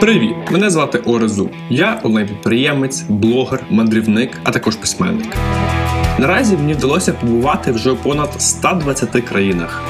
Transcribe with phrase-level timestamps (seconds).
[0.00, 0.34] Привіт!
[0.50, 1.50] Мене звати Орезу.
[1.70, 5.36] Я онлайн-підприємець, блогер, мандрівник, а також письменник.
[6.18, 9.82] Наразі мені вдалося побувати вже у понад 120 країнах.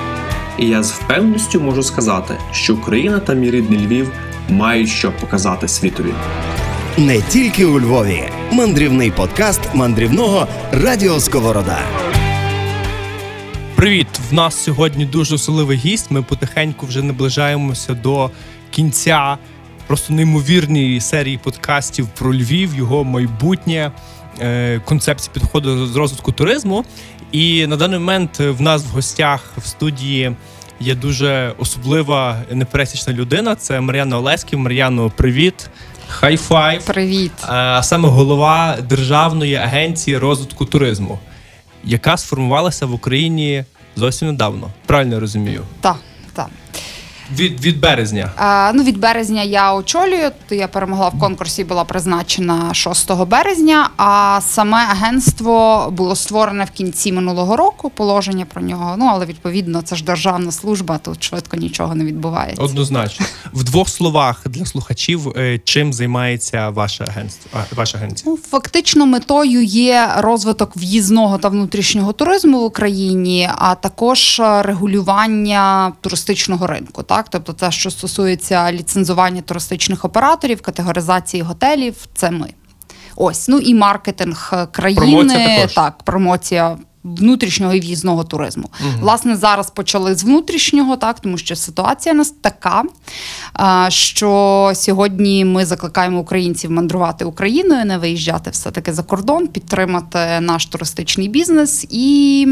[0.59, 4.13] І я з впевненістю можу сказати, що Україна та мій рідний Львів
[4.49, 6.13] мають що показати світові.
[6.99, 8.23] Не тільки у Львові.
[8.53, 11.79] Мандрівний подкаст мандрівного Радіо Сковорода.
[13.75, 14.09] Привіт!
[14.31, 16.11] В нас сьогодні дуже особливий гість.
[16.11, 18.31] Ми потихеньку вже наближаємося до
[18.71, 19.39] кінця
[19.91, 23.93] просто неймовірної серії подкастів про Львів, його майбутнє,
[24.41, 26.85] е, концепції підходу з розвитку туризму.
[27.33, 30.37] І на даний момент в нас в гостях в студії
[30.81, 33.55] є дуже особлива непересічна людина.
[33.55, 34.59] Це Мар'яна Олеськів.
[34.59, 35.71] Мар'яно, привіт!
[36.09, 36.85] Хай-файв!
[36.85, 37.33] Привіт.
[37.43, 41.19] а саме голова Державної агенції розвитку туризму,
[41.85, 43.65] яка сформувалася в Україні
[43.97, 44.71] зовсім недавно.
[44.87, 45.63] Правильно я розумію?
[45.81, 45.97] Так.
[47.39, 48.31] Від, від березня.
[48.37, 50.31] А, ну, від березня я очолюю.
[50.49, 53.91] то Я перемогла в конкурсі, була призначена 6 березня.
[53.97, 57.91] А саме агентство було створене в кінці минулого року.
[57.91, 58.95] Положення про нього.
[58.99, 60.99] Ну але відповідно це ж державна служба.
[60.99, 62.63] Тут швидко нічого не відбувається.
[62.63, 63.27] Однозначно.
[63.53, 67.61] В двох словах для слухачів, е, чим займається ваше агентство?
[67.77, 68.31] Ваша агенція?
[68.31, 75.93] Ну, фактично метою є розвиток в'їзного та внутрішнього туризму в Україні, а також е, регулювання
[76.01, 77.03] туристичного ринку.
[77.03, 82.49] Так, тобто, те, що стосується ліцензування туристичних операторів, категоризації готелів, це ми.
[83.17, 85.75] Ось ну і маркетинг е, країни, Промоція також.
[85.75, 86.79] так, промоція.
[87.05, 88.71] Внутрішнього і в'їзного туризму.
[89.01, 92.85] Власне, зараз почали з внутрішнього, так тому що ситуація у нас така,
[93.89, 101.29] що сьогодні ми закликаємо українців мандрувати Україною, не виїжджати все-таки за кордон, підтримати наш туристичний
[101.29, 102.47] бізнес і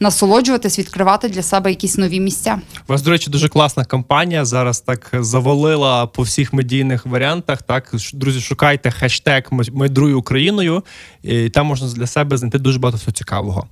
[0.00, 2.60] насолоджуватись, відкривати для себе якісь нові місця.
[2.88, 4.44] У вас, до речі, дуже класна кампанія.
[4.44, 7.62] Зараз так завалила по всіх медійних варіантах.
[7.62, 10.82] Так, друзі, шукайте хештег «Майдрую Україною,
[11.22, 13.66] і там можна для себе знайти дуже багато всього цікавого.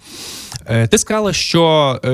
[0.66, 2.10] Е, Ти сказала, що е,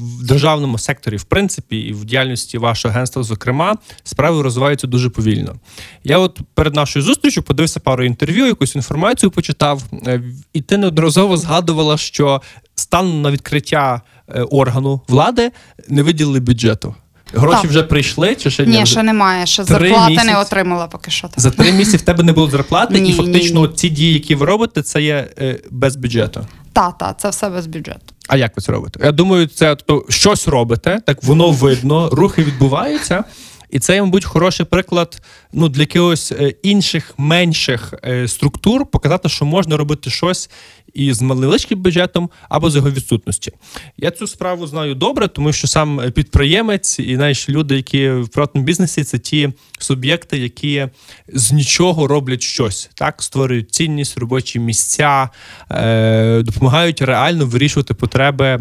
[0.00, 5.56] в державному секторі, в принципі, і в діяльності вашого агентства, зокрема, справи розвиваються дуже повільно.
[6.04, 11.36] Я от перед нашою зустрічю подивився пару інтерв'ю, якусь інформацію почитав, е, і ти неодноразово
[11.36, 12.42] згадувала, що
[12.80, 15.50] станом на відкриття е, органу влади
[15.88, 16.94] не виділили бюджету.
[17.34, 17.70] Гроші Так.
[17.70, 20.26] вже прийшли, чи ще Ні, ще немає, ще зарплати місяці.
[20.26, 21.28] не отримала поки що.
[21.28, 21.40] Так.
[21.40, 23.74] За три місяці в тебе не було зарплати, Ні, і фактично ні, ні.
[23.74, 26.46] ці дії, які ви робите, це є е, без бюджету.
[26.72, 28.00] Та, та, це все без бюджету.
[28.28, 29.00] А як ви це робите?
[29.04, 33.24] Я думаю, це тобто, щось робите, так воно видно, рухи відбуваються.
[33.70, 37.94] І це, мабуть, хороший приклад ну, для якихось е, інших менших
[38.26, 40.50] структур показати, що можна робити щось
[40.94, 43.52] із невеличким бюджетом або з його відсутності.
[43.96, 48.66] Я цю справу знаю добре, тому що сам підприємець і знаєш, люди, які в приватному
[48.66, 50.86] бізнесі, це ті суб'єкти, які
[51.28, 55.28] з нічого роблять щось, так створюють цінність, робочі місця,
[55.70, 58.60] е, допомагають реально вирішувати потреби е,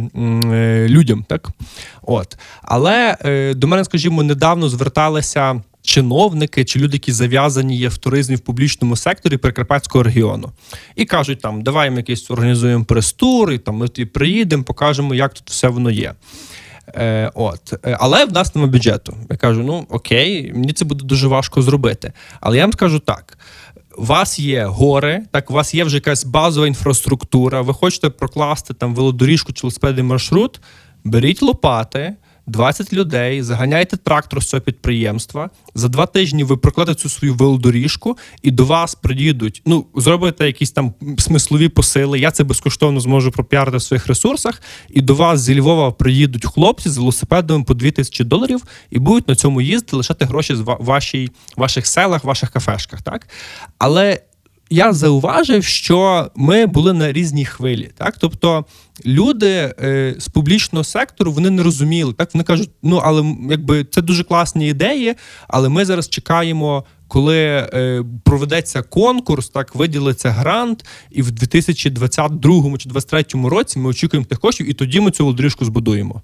[0.89, 1.25] людям.
[1.29, 1.49] Так,
[2.01, 5.61] от але е, до мене, скажімо, недавно зверталися.
[5.89, 10.51] Чиновники чи люди, які зав'язані є в туризмі в публічному секторі Прикарпатського регіону,
[10.95, 15.33] і кажуть, там давай ми якийсь організуємо прес-тур, і там ми тоді приїдемо, покажемо, як
[15.33, 16.13] тут все воно є.
[16.95, 17.73] Е, от.
[17.85, 19.15] Е, Але в нас немає бюджету.
[19.29, 22.13] Я кажу: ну окей, мені це буде дуже важко зробити.
[22.41, 23.37] Але я вам скажу так:
[23.97, 28.73] у вас є гори, так, у вас є вже якась базова інфраструктура, ви хочете прокласти
[28.73, 30.61] там велодоріжку чи велосипедний маршрут,
[31.03, 32.15] беріть лопати.
[32.49, 35.49] 20 людей, заганяйте трактор з цього підприємства.
[35.75, 39.61] За два тижні ви прокладете цю свою велодоріжку, і до вас приїдуть.
[39.65, 42.19] Ну, зробите якісь там смислові посили.
[42.19, 44.61] Я це безкоштовно зможу пропіарити в своїх ресурсах.
[44.89, 49.35] І до вас зі Львова приїдуть хлопці з велосипедами по 2000 доларів і будуть на
[49.35, 53.01] цьому їздити, лишати гроші з вашій, ваших селах, ваших кафешках.
[53.01, 53.27] Так?
[53.77, 54.21] Але
[54.69, 57.89] я зауважив, що ми були на різній хвилі.
[57.97, 58.17] Так?
[58.19, 58.65] Тобто
[59.05, 62.13] люди е, з публічного сектору вони не розуміли.
[62.13, 62.33] Так?
[62.33, 65.15] Вони кажуть, ну але якби це дуже класні ідеї,
[65.47, 66.83] але ми зараз чекаємо.
[67.07, 74.25] Коли е, проведеться конкурс, так виділиться грант, і в 2022 чи 2023 році ми очікуємо
[74.25, 76.21] тих коштів, і тоді ми цю володоріжку збудуємо.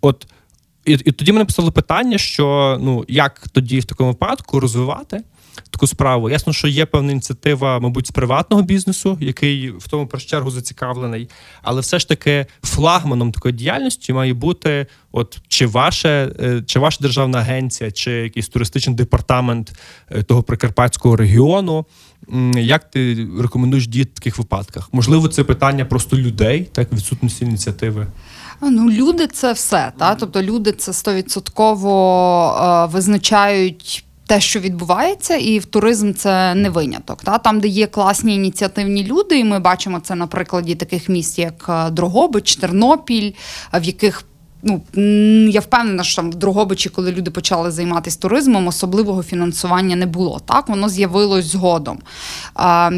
[0.00, 0.26] От
[0.84, 5.22] і, і тоді ми написали питання, що ну як тоді в такому випадку розвивати
[5.70, 6.30] таку справу.
[6.30, 11.28] Ясно, що є певна ініціатива, мабуть, з приватного бізнесу, який в тому першу чергу зацікавлений,
[11.62, 16.98] але все ж таки флагманом такої діяльності має бути от чи ваше, е, чи ваша
[17.00, 19.72] державна агенція, чи якийсь туристичний департамент
[20.10, 21.86] е, того прикарпатського регіону.
[22.56, 24.88] Як ти рекомендуєш діяти в таких випадках?
[24.92, 28.06] Можливо, це питання просто людей, так відсутності ініціативи.
[28.62, 29.92] Ну, люди це все.
[29.98, 30.14] Та?
[30.14, 31.88] Тобто люди це стовідсотково
[32.60, 37.22] е, визначають те, що відбувається, і в туризм це не виняток.
[37.24, 37.38] Та?
[37.38, 41.66] Там, де є класні ініціативні люди, і ми бачимо це на прикладі таких міст, як
[41.68, 43.32] е, Дрогобич, Тернопіль,
[43.74, 44.22] в яких
[44.66, 44.80] Ну,
[45.48, 50.40] я впевнена, що в Дрогобичі, коли люди почали займатися туризмом, особливого фінансування не було.
[50.46, 51.98] Так, воно з'явилось згодом.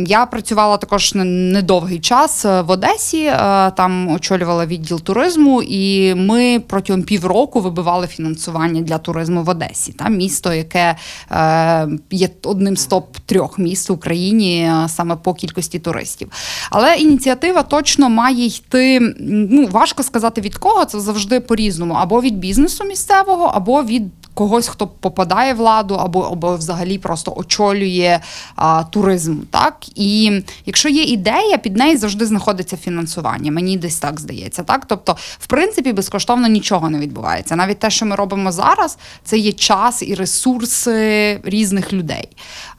[0.06, 3.36] Я працювала також недовгий час е, в Одесі, е,
[3.70, 9.92] там очолювала відділ туризму, і ми протягом півроку вибивали фінансування для туризму в Одесі.
[9.92, 10.96] Там місто, яке
[11.30, 16.28] е, є одним з топ трьох міст в Україні саме по кількості туристів.
[16.70, 19.14] Але ініціатива точно має йти.
[19.20, 24.02] Ну важко сказати від кого це завжди по-різному або від бізнесу місцевого, або від
[24.38, 28.20] когось, хто попадає в владу, або або взагалі просто очолює
[28.56, 29.36] а, туризм.
[29.50, 33.52] Так і якщо є ідея, під неї завжди знаходиться фінансування.
[33.52, 34.62] Мені десь так здається.
[34.62, 37.56] Так, тобто, в принципі, безкоштовно нічого не відбувається.
[37.56, 42.28] Навіть те, що ми робимо зараз, це є час і ресурси різних людей.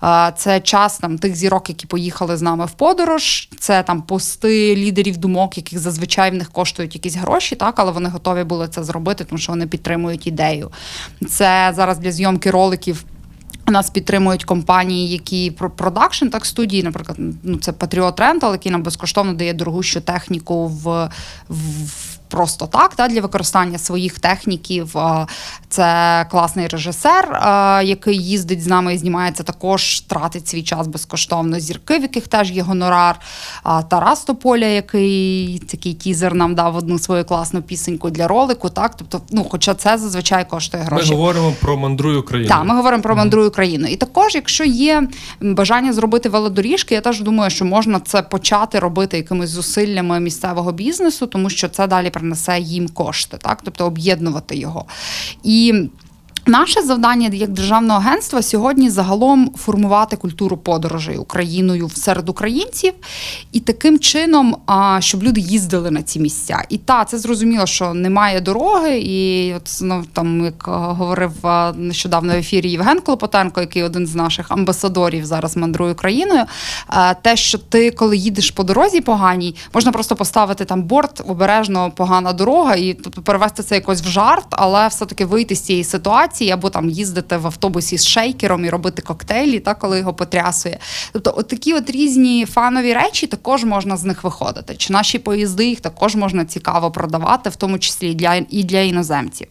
[0.01, 3.49] А, це час там тих зірок, які поїхали з нами в подорож.
[3.59, 8.09] Це там пости лідерів думок, яких зазвичай в них коштують якісь гроші, так але вони
[8.09, 10.71] готові були це зробити, тому що вони підтримують ідею.
[11.29, 13.05] Це зараз для зйомки роликів.
[13.67, 19.33] Нас підтримують компанії, які продакшн, так студії, наприклад, ну це Patriot Rental, який нам безкоштовно
[19.33, 21.09] дає дорогущу техніку в,
[21.49, 24.95] в просто так, та, для використання своїх техніків.
[25.69, 27.39] Це класний режисер,
[27.83, 31.59] який їздить з нами і знімається, також тратить свій час безкоштовно.
[31.59, 33.19] Зірки, в яких теж є гонорар.
[33.89, 38.69] Тарас Тополя, який такий тізер нам дав одну свою класну пісеньку для ролику.
[38.69, 41.09] Так, тобто, ну, хоча це зазвичай коштує гроші.
[41.11, 42.49] Ми говоримо про мандрую Україну.
[42.49, 43.87] Так, ми говоримо про мандрую країну.
[43.87, 45.07] І також, якщо є
[45.41, 51.27] бажання зробити велодоріжки, я теж думаю, що можна це почати робити якимись зусиллями місцевого бізнесу,
[51.27, 54.85] тому що це далі принесе їм кошти, так тобто об'єднувати його.
[55.43, 55.89] І
[56.49, 62.93] Наше завдання як державного агентства сьогодні загалом формувати культуру подорожей Україною серед українців
[63.51, 64.57] і таким чином,
[64.99, 66.63] щоб люди їздили на ці місця.
[66.69, 71.31] І та це зрозуміло, що немає дороги, і от ну, там, як говорив
[71.75, 76.43] нещодавно в ефірі Євген Клопотенко, який один з наших амбасадорів зараз мандрує Україною.
[77.21, 82.33] Те, що ти, коли їдеш по дорозі поганій, можна просто поставити там борт, обережно погана
[82.33, 86.38] дорога, і тобто перевести це якось в жарт, але все таки вийти з цієї ситуації
[86.39, 90.79] ситуації, або там їздити в автобусі з шейкером і робити коктейлі, та коли його потрясує.
[91.13, 94.75] Тобто, от такі от різні фанові речі також можна з них виходити.
[94.77, 99.47] Чи наші поїзди їх також можна цікаво продавати, в тому числі для і для іноземців.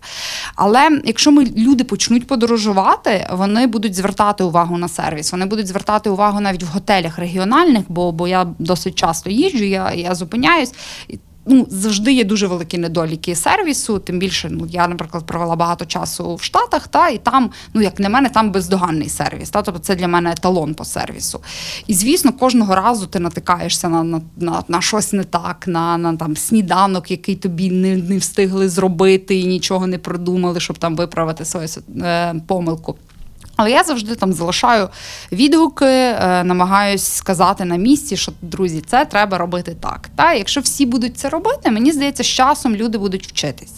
[0.57, 6.11] Але якщо ми люди почнуть подорожувати, вони будуть звертати увагу на сервіс, вони будуть звертати
[6.11, 10.73] увагу навіть в готелях регіональних, бо бо я досить часто їжджу, я я зупиняюсь
[11.49, 13.99] ну завжди є дуже великі недоліки сервісу.
[13.99, 18.01] Тим більше, ну я, наприклад, провела багато часу в Штатах, та і там, ну як
[18.01, 19.51] на мене, там бездоганний сервіс.
[19.51, 21.41] Та тобто це для мене еталон по сервісу.
[21.87, 26.17] І звісно, кожного разу ти натикаєшся на на, на, на щось не так, на на
[26.17, 31.45] там сніданок, який тобі не не встигли зробити і нічого не придумали, щоб там виправити
[31.45, 31.69] свою
[32.03, 32.97] е, помилку.
[33.59, 34.89] Але я завжди там залишаю
[35.33, 40.09] відгуки, е, намагаюсь сказати на місці, що друзі, це треба робити так.
[40.17, 43.73] Та якщо всі будуть це робити, мені здається, з часом люди будуть вчитись.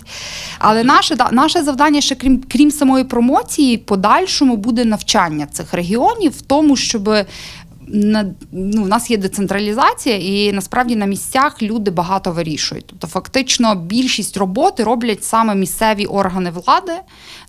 [0.59, 6.41] Але наше наше завдання, ще крім крім самої промоції, подальшому буде навчання цих регіонів в
[6.43, 7.11] тому, щоб
[7.93, 12.87] на ну, в нас є децентралізація, і насправді на місцях люди багато вирішують.
[12.87, 16.93] Тобто, фактично, більшість роботи роблять саме місцеві органи влади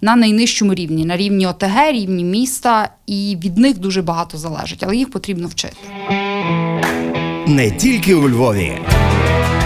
[0.02, 4.96] на найнижчому рівні, на рівні ОТГ, рівні міста, і від них дуже багато залежить, але
[4.96, 5.78] їх потрібно вчити.
[7.48, 8.78] Не тільки у Львові.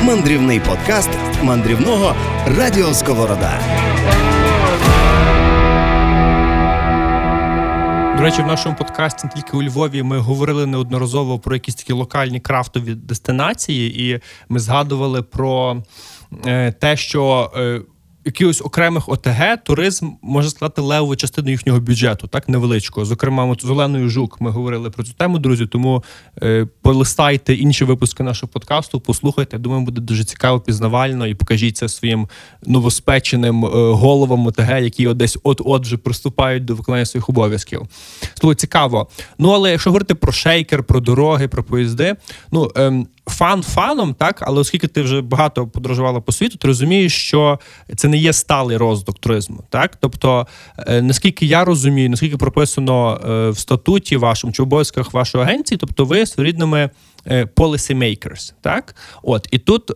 [0.04, 1.10] Мандрівний подкаст
[1.44, 2.16] мандрівного
[2.48, 3.60] Радіо Сковорода.
[8.26, 12.96] Речі, в нашому подкасті тільки у Львові ми говорили неодноразово про якісь такі локальні крафтові
[12.96, 15.84] дестинації, і ми згадували про
[16.46, 17.82] е, те, що е,
[18.26, 23.06] якихось окремих ОТГ туризм може складати левову частину їхнього бюджету, так невеличкого.
[23.06, 25.66] Зокрема, от з Жук ми говорили про цю тему, друзі.
[25.66, 26.04] Тому
[26.44, 29.58] е, полистайте інші випуски нашого подкасту, послухайте.
[29.58, 32.28] Думаю, буде дуже цікаво, пізнавально і покажіть це своїм
[32.66, 37.82] новоспеченим е, головам ОТГ, які десь от-от вже приступають до виконання своїх обов'язків.
[38.40, 39.08] Слово цікаво.
[39.40, 42.16] Ну але якщо говорити про шейкер, про дороги, про поїзди,
[42.52, 42.72] ну.
[42.78, 47.60] Е, фан фаном, так, але оскільки ти вже багато подорожувала по світу, ти розумієш, що
[47.96, 49.64] це не є сталий розвиток туризму.
[49.70, 55.44] Так, тобто, е, наскільки я розумію, наскільки прописано е, в статуті вашому чи обов'язках вашої
[55.44, 56.90] агенції, тобто ви своєрідними
[57.28, 59.92] е, policy makers, так, от і тут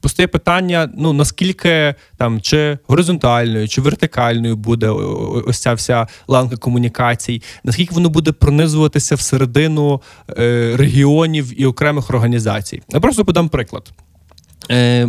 [0.00, 7.42] постає питання: ну наскільки там чи горизонтальною, чи вертикальною буде ось ця вся ланка комунікацій,
[7.64, 10.02] наскільки воно буде пронизуватися всередину
[10.38, 12.82] е, регіонів і окремих організацій.
[12.88, 13.92] Я просто подам приклад.
[14.70, 15.08] Е,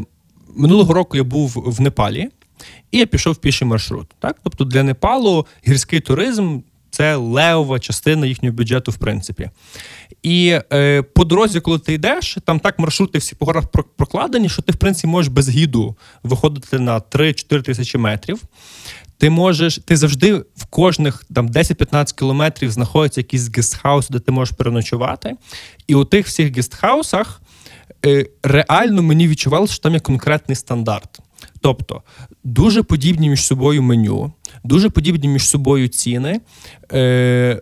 [0.56, 2.30] Минулого року я був в Непалі.
[2.92, 4.08] І я пішов в піший маршрут.
[4.20, 4.38] Так?
[4.44, 6.60] Тобто для Непалу гірський туризм
[7.00, 9.50] це левова частина їхнього бюджету, в принципі.
[10.24, 14.62] І е, по дорозі, коли ти йдеш, там так маршрути всі по горах прокладені, що
[14.62, 18.42] ти, в принципі, можеш без гіду виходити на 3-4 тисячі метрів.
[19.18, 24.58] Ти можеш, ти завжди в кожних там 10-15 кілометрів знаходиться якийсь гестхаус, де ти можеш
[24.58, 25.36] переночувати.
[25.88, 27.42] І у тих всіх гестхаусах
[28.06, 31.20] е, реально мені відчувалося, що там є конкретний стандарт.
[31.62, 32.02] Тобто
[32.44, 34.32] дуже подібні між собою меню,
[34.64, 36.42] дуже подібні між собою ціни.
[36.94, 37.62] Е,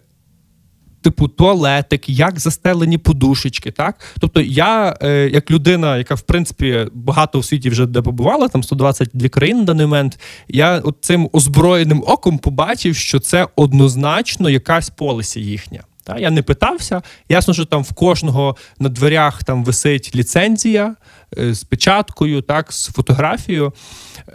[1.01, 7.39] Типу туалетик, як застелені подушечки, так тобто я, е, як людина, яка в принципі багато
[7.39, 12.03] у світі вже де побувала, там 122 країни на даний момент, я от цим озброєним
[12.07, 15.83] оком побачив, що це однозначно якась полиці їхня.
[16.07, 17.01] Та я не питався.
[17.29, 20.95] Ясно, що там в кожного на дверях там висить ліцензія
[21.37, 23.73] е, з печаткою, так, з фотографією.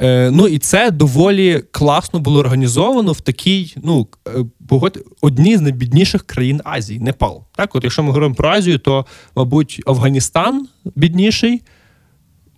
[0.00, 4.81] Е, ну і це доволі класно було організовано в такій, ну е,
[5.21, 7.45] одній з найбідніших країн Азії, Непал.
[7.57, 11.62] Так, от якщо ми говоримо про Азію, то мабуть Афганістан бідніший.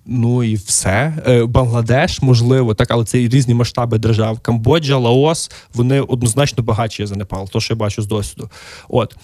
[0.07, 1.15] Ну і все.
[1.27, 4.41] Е, Бангладеш, можливо, так, але це різні масштаби держав.
[4.41, 8.51] Камбоджа, Лаос, вони однозначно багатші за Непал, то що я бачу з досвіду.
[8.89, 9.17] От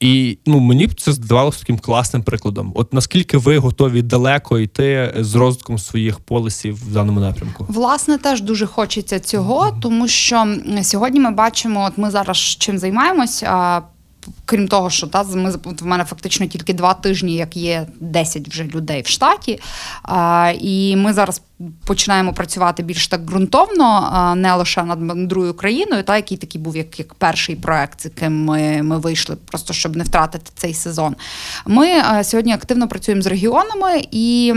[0.00, 2.72] і ну мені це здавалося таким класним прикладом.
[2.74, 7.66] От наскільки ви готові далеко йти з розвитком своїх полісів в даному напрямку?
[7.68, 13.82] Власне, теж дуже хочеться цього, тому що сьогодні ми бачимо, от ми зараз чим займаємося
[14.48, 18.64] крім того, що та ми в мене фактично тільки два тижні, як є 10 вже
[18.64, 19.60] людей в штаті.
[20.02, 21.42] А, І ми зараз
[21.84, 26.98] починаємо працювати більш так ґрунтовно, не лише над мандрою країною, та який такий був як
[26.98, 31.16] як перший проект, з яким ми ми вийшли, просто щоб не втратити цей сезон.
[31.66, 31.88] Ми
[32.24, 34.54] сьогодні активно працюємо з регіонами і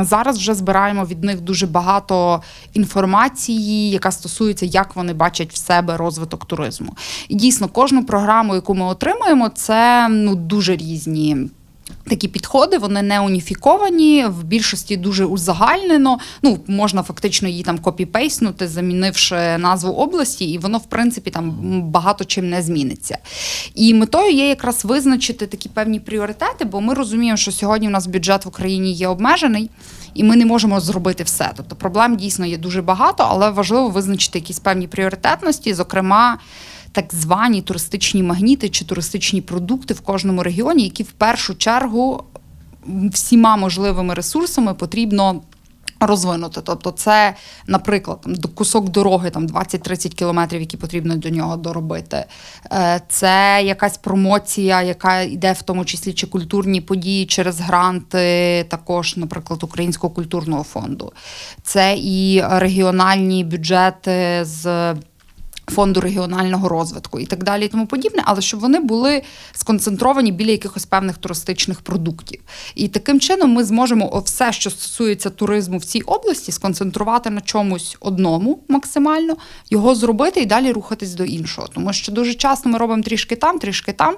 [0.00, 2.42] зараз вже збираємо від них дуже багато
[2.74, 6.96] інформації, яка стосується, як вони бачать в себе розвиток туризму.
[7.28, 8.84] І дійсно, кожну програму, яку ми
[9.24, 11.36] отримуємо, це ну дуже різні.
[12.08, 16.18] Такі підходи вони не уніфіковані, в більшості дуже узагальнено.
[16.42, 21.52] Ну можна фактично її там копіпейснути, замінивши назву області, і воно в принципі там
[21.82, 23.18] багато чим не зміниться.
[23.74, 28.06] І метою є якраз визначити такі певні пріоритети, бо ми розуміємо, що сьогодні у нас
[28.06, 29.70] бюджет в Україні є обмежений.
[30.14, 31.50] І ми не можемо зробити все.
[31.56, 36.38] Тобто проблем дійсно є дуже багато, але важливо визначити якісь певні пріоритетності, зокрема
[36.94, 42.24] так звані туристичні магніти чи туристичні продукти в кожному регіоні, які в першу чергу
[43.12, 45.42] всіма можливими ресурсами потрібно.
[46.00, 47.34] Розвинути, тобто це,
[47.66, 52.24] наприклад, там кусок дороги, там 20-30 кілометрів, які потрібно до нього доробити.
[52.72, 59.16] Е, це якась промоція, яка йде в тому числі чи культурні події через гранти, також,
[59.16, 61.12] наприклад, Українського культурного фонду.
[61.62, 64.94] Це і регіональні бюджети з
[65.68, 70.50] фонду регіонального розвитку і так далі, і тому подібне, але щоб вони були сконцентровані біля
[70.50, 72.40] якихось певних туристичних продуктів.
[72.74, 77.96] І таким чином ми зможемо все, що стосується туризму в цій області, сконцентрувати на чомусь
[78.00, 79.36] одному максимально,
[79.70, 81.68] його зробити і далі рухатись до іншого.
[81.68, 84.16] Тому що дуже часто ми робимо трішки там, трішки там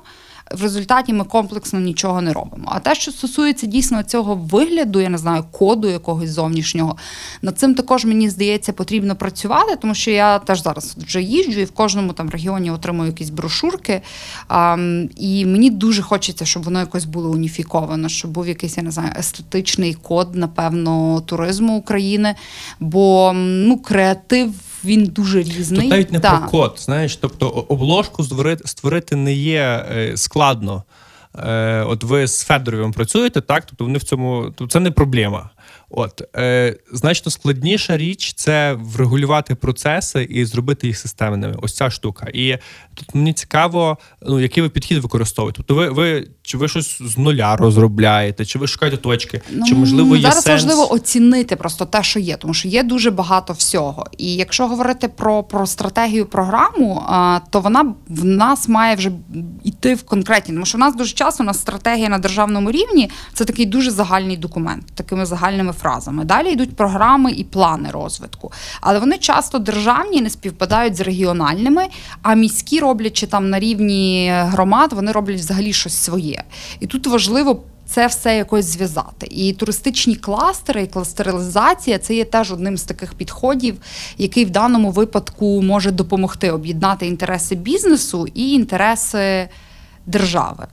[0.55, 2.65] в результаті ми комплексно нічого не робимо.
[2.67, 6.97] А те, що стосується дійсно цього вигляду, я не знаю, коду якогось зовнішнього,
[7.43, 11.65] над цим також мені здається потрібно працювати, тому що я теж зараз вже їжджу і
[11.65, 14.03] в кожному там регіоні отримую якісь брошурки.
[14.49, 14.77] А,
[15.17, 19.13] І мені дуже хочеться, щоб воно якось було уніфіковано, щоб був якийсь я не знаю
[19.19, 22.35] естетичний код, напевно, туризму України.
[22.81, 24.55] Бо ну креатив
[24.87, 25.81] він дуже різний.
[25.81, 26.39] Тут навіть не Та.
[26.39, 30.85] про код, знаєш, тобто обложку створити, створити не є е, складно.
[31.39, 33.65] Е, от ви з Федоровим працюєте, так?
[33.67, 35.51] Тобто вони в цьому, тобто це не проблема.
[35.91, 41.55] От е, значно складніша річ це врегулювати процеси і зробити їх системними.
[41.63, 42.27] Ось ця штука.
[42.35, 42.59] І
[42.95, 45.57] тут мені цікаво, ну який ви підхід використовуєте.
[45.57, 49.75] Тобто, ви ви чи ви щось з нуля розробляєте, чи ви шукаєте точки, ну, чи
[49.75, 50.63] можливо є зараз сенс?
[50.63, 54.07] важливо оцінити просто те, що є, тому що є дуже багато всього.
[54.19, 59.11] І якщо говорити про про стратегію програму, а, то вона в нас має вже
[59.87, 63.11] йти в конкретні, тому що в нас дуже часто у нас стратегія на державному рівні
[63.35, 66.25] це такий дуже загальний документ, такими загальними фразами.
[66.25, 68.53] Далі йдуть програми і плани розвитку.
[68.81, 71.87] Але вони часто державні не співпадають з регіональними,
[72.23, 76.43] а міські роблять чи там на рівні громад, вони роблять взагалі щось своє.
[76.81, 79.27] І тут важливо це все якось зв'язати.
[79.31, 83.77] І туристичні кластери, і кластеризація це є теж одним з таких підходів,
[84.19, 89.49] який в даному випадку може допомогти об'єднати інтереси бізнесу і інтереси
[90.07, 90.67] держави.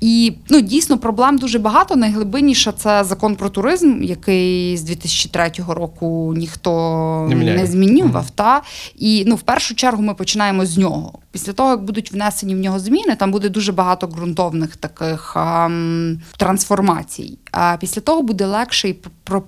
[0.00, 1.96] І ну, дійсно проблем дуже багато.
[1.96, 8.30] Найглибинніша це закон про туризм, який з 2003 року ніхто Не не, змінював.
[8.30, 8.62] Та?
[8.96, 11.18] І ну, в першу чергу ми починаємо з нього.
[11.32, 16.20] Після того, як будуть внесені в нього зміни, там буде дуже багато ґрунтовних таких ам,
[16.36, 17.38] трансформацій.
[17.52, 18.96] А після того буде легше і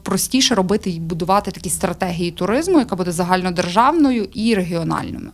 [0.03, 5.31] простіше робити і будувати такі стратегії туризму, яка буде загальнодержавною і регіональною.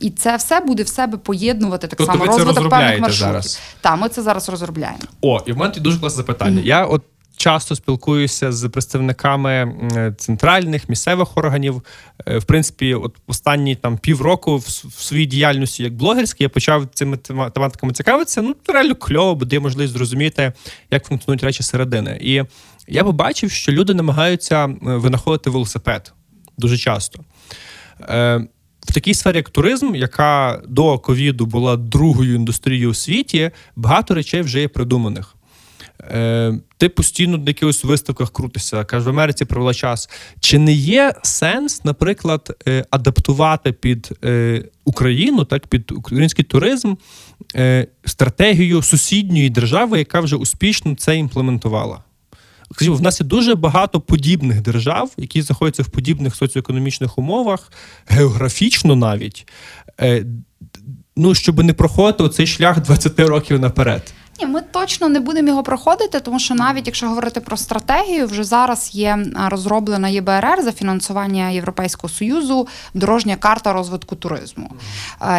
[0.00, 3.26] І це все буде в себе поєднувати так Тобто само розвиток певних маршрутів.
[3.26, 3.60] зараз?
[3.80, 4.98] Так, ми це зараз розробляємо.
[5.20, 6.62] О, і в мене тут дуже класне запитання.
[6.64, 7.02] Я от
[7.36, 9.74] часто спілкуюся з представниками
[10.18, 11.82] центральних місцевих органів.
[12.26, 16.86] Е, В принципі, от останні там півроку в, в своїй діяльності як блогерській я почав
[16.94, 17.16] цими
[17.52, 18.42] тематиками цікавитися.
[18.42, 20.52] Ну, реально кльово, бо дає можливість зрозуміти,
[20.90, 22.18] як функціонують речі середини.
[22.20, 22.42] І
[22.88, 26.12] я побачив, що люди намагаються е, винаходити велосипед
[26.58, 27.20] дуже часто.
[28.86, 34.42] В такій сфері, як туризм, яка до ковіду була другою індустрією у світі, багато речей
[34.42, 35.36] вже є придуманих.
[36.00, 40.10] Е, ти постійно на якихось виставках крутишся, каже, в Америці провела час.
[40.40, 46.94] Чи не є сенс, наприклад, е, адаптувати під е, Україну, так під український туризм,
[47.56, 51.98] е, стратегію сусідньої держави, яка вже успішно це імплементувала?
[52.72, 57.72] Скажімо, в нас є дуже багато подібних держав, які знаходяться в подібних соціоекономічних умовах,
[58.06, 59.46] географічно навіть.
[60.00, 60.26] Е,
[61.16, 64.12] Ну, щоб не проходити цей шлях 20 років наперед.
[64.40, 68.44] Ні, ми точно не будемо його проходити, тому що навіть якщо говорити про стратегію, вже
[68.44, 74.70] зараз є розроблена ЄБРР за фінансування Європейського союзу дорожня карта розвитку туризму.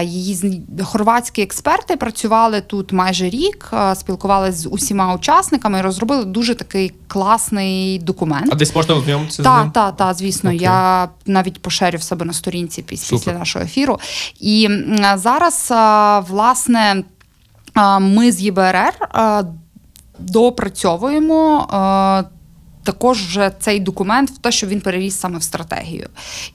[0.04, 6.94] Її хорватські експерти працювали тут майже рік, спілкувалися з усіма учасниками і розробили дуже такий
[7.08, 8.48] класний документ.
[8.52, 10.50] А десь можна ознайомитися Так, так, так, звісно.
[10.50, 10.62] Окей.
[10.62, 13.40] Я навіть поширю в себе на сторінці після, Супер.
[13.40, 14.00] нашого ефіру.
[14.40, 14.70] І
[15.16, 15.74] зараз,
[16.30, 17.04] власне,
[18.00, 18.94] ми з ЄБРР
[20.20, 21.68] допрацьовуємо.
[22.84, 26.10] Також вже цей документ в те, що він переріс саме в стратегію,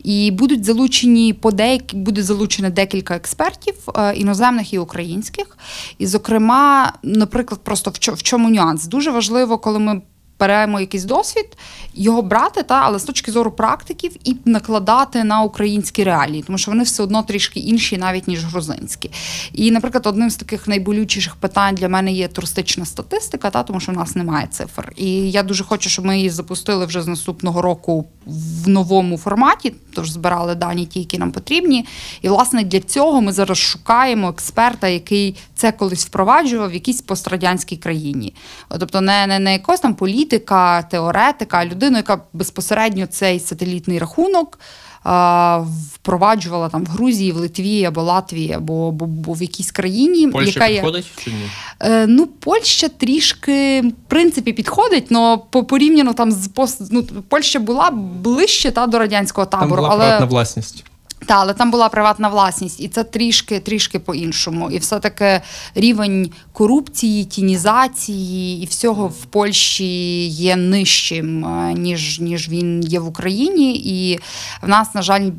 [0.05, 3.75] і будуть залучені по деякі буде залучено декілька експертів
[4.15, 5.59] іноземних і українських.
[5.99, 10.03] І, зокрема, наприклад, просто в чому нюанс дуже важливо, коли ми
[10.41, 11.47] беремо якийсь досвід,
[11.95, 16.71] його брати, та але з точки зору практиків і накладати на українські реалії, тому що
[16.71, 19.11] вони все одно трішки інші, навіть ніж грузинські.
[19.53, 23.93] І, наприклад, одним з таких найболючіших питань для мене є туристична статистика, та тому що
[23.93, 24.93] в нас немає цифр.
[24.97, 29.75] І я дуже хочу, щоб ми її запустили вже з наступного року в новому форматі,
[29.95, 31.87] тож збирали дані, ті, які нам потрібні.
[32.23, 37.77] І власне для цього ми зараз шукаємо експерта, який це колись впроваджував в якійсь пострадянській
[37.77, 38.35] країні.
[38.79, 39.95] Тобто не, не, не якогось там
[40.29, 44.59] політика, теоретика, людину, яка безпосередньо цей сателітний рахунок.
[45.05, 45.65] а,
[45.95, 50.51] Впроваджувала там в Грузії, в Литві або Латвії, або, або, або в якійсь країні, Польща
[50.51, 51.51] яка є підходить чи ні?
[51.81, 56.51] Е, ну, Польща трішки, в принципі, підходить, але по порівняно там з
[56.91, 57.91] ну, Польща була
[58.23, 60.85] ближче та до радянського Там табору, була але приватна власність.
[61.29, 64.71] Та, але там була приватна власність, і це трішки, трішки по-іншому.
[64.71, 65.41] І все-таки
[65.75, 73.09] рівень корупції, тінізації і всього в Польщі є нижчим, е, ніж, ніж він є в
[73.09, 73.77] Україні.
[73.77, 74.19] І
[74.63, 75.31] в нас, на жаль,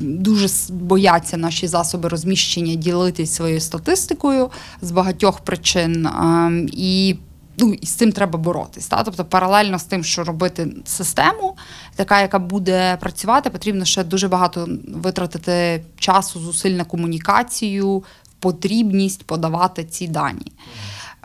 [0.00, 4.50] дуже бояться наші засоби розміщення ділитись своєю статистикою
[4.82, 6.06] з багатьох причин.
[6.06, 7.16] Е, І
[7.60, 8.86] Ну, і з цим треба боротись.
[8.86, 9.02] Та?
[9.02, 11.56] Тобто, паралельно з тим, що робити систему,
[11.94, 18.04] така, яка буде працювати, потрібно ще дуже багато витратити часу, зусиль на комунікацію,
[18.40, 20.52] потрібність подавати ці дані.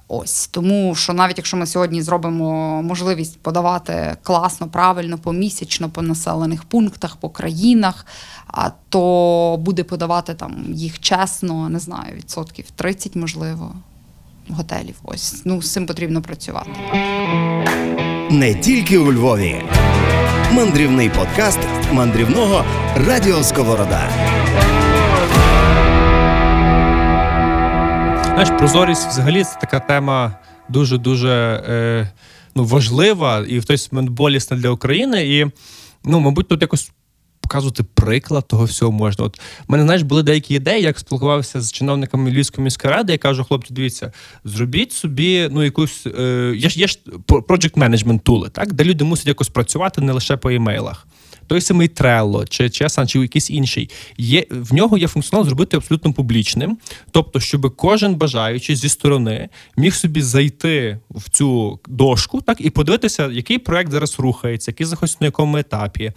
[0.08, 6.64] Ось тому, що навіть якщо ми сьогодні зробимо можливість подавати класно, правильно, помісячно по населених
[6.64, 8.06] пунктах, по країнах,
[8.90, 13.76] то буде подавати там їх чесно, не знаю, відсотків 30, можливо,
[14.50, 14.96] готелів.
[15.04, 16.72] Ось ну з цим потрібно працювати.
[18.30, 19.62] Не тільки у Львові.
[20.52, 21.60] Мандрівний подкаст
[21.92, 24.10] мандрівного Радіо Сковорода.
[28.24, 30.36] Знаєш, прозорість взагалі це така тема
[30.70, 32.10] дуже-дуже е,
[32.56, 35.38] ну, важлива і в той момент болісна для України.
[35.38, 35.46] І,
[36.04, 36.92] ну, мабуть, тут якось
[37.44, 39.26] показувати приклад того всього можна.
[39.26, 43.12] От в мене, знаєш, були деякі ідеї, як спілкувався з чиновниками Львівської міської ради.
[43.12, 44.12] Я кажу, хлопці, дивіться,
[44.44, 49.04] зробіть собі ну якусь е, є ж є ж project management тули, так, де люди
[49.04, 51.08] мусять якось працювати не лише по імейлах.
[51.48, 55.78] Тобто той самий Trello, чи Asana, чи якийсь інший, є в нього є функціонал зробити
[55.78, 56.78] абсолютно публічним.
[57.12, 63.30] Тобто, щоб кожен бажаючий зі сторони міг собі зайти в цю дошку, так і подивитися,
[63.32, 66.12] який проект зараз рухається, який знаходиться на якому етапі.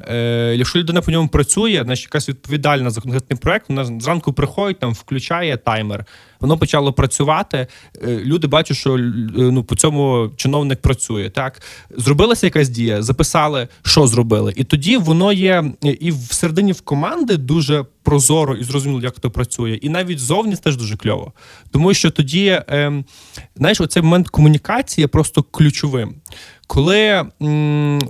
[0.00, 4.78] Е, Якщо людина по ньому працює, значить якась відповідальна за конкретний проект, вона зранку приходить,
[4.78, 6.04] там включає таймер.
[6.40, 7.66] Воно почало працювати.
[8.02, 9.00] е, Люди бачать, що е,
[9.36, 11.30] ну по цьому чиновник працює.
[11.30, 16.80] Так зробилася якась дія, записали, що зробили, і тоді воно є е, і всередині в
[16.80, 21.32] команди дуже прозоро і зрозуміло, як то працює, і навіть зовні теж дуже кльово.
[21.70, 23.04] Тому що тоді, ем,
[23.56, 26.14] знаєш, оцей момент комунікації є просто ключовим.
[26.68, 27.24] Коли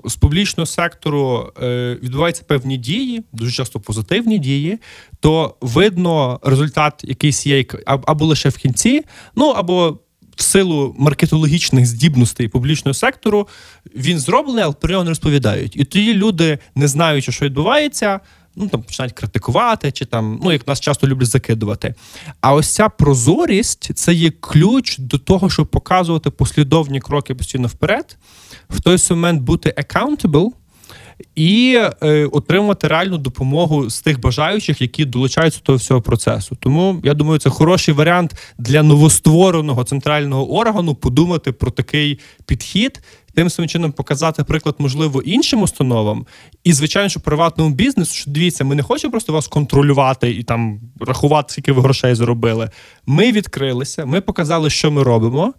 [0.05, 4.79] з публічного сектору е, відбуваються певні дії, дуже часто позитивні дії,
[5.21, 9.05] то видно результат якийсь є або лише в кінці,
[9.37, 9.99] ну або
[10.37, 13.49] в силу маркетологічних здібностей публічного сектору
[13.97, 15.77] він зроблений, але про нього не розповідають.
[15.77, 18.21] І тоді люди, не знаючи, що відбувається,
[18.59, 21.95] ну там починають критикувати, чи там, ну як нас часто люблять закидувати.
[22.41, 28.17] А ось ця прозорість це є ключ до того, щоб показувати послідовні кроки постійно вперед,
[28.71, 30.51] в той момент бути accountable
[31.35, 36.57] і е, отримувати реальну допомогу з тих бажаючих, які долучаються до того всього процесу.
[36.61, 43.01] Тому я думаю, це хороший варіант для новоствореного центрального органу подумати про такий підхід.
[43.35, 46.27] Тим самим чином показати приклад, можливо, іншим установам,
[46.65, 50.81] і звичайно, що приватному бізнесу, що дивіться, ми не хочемо просто вас контролювати і там
[51.01, 52.71] рахувати, скільки ви грошей заробили.
[53.07, 55.55] Ми відкрилися, ми показали, що ми робимо.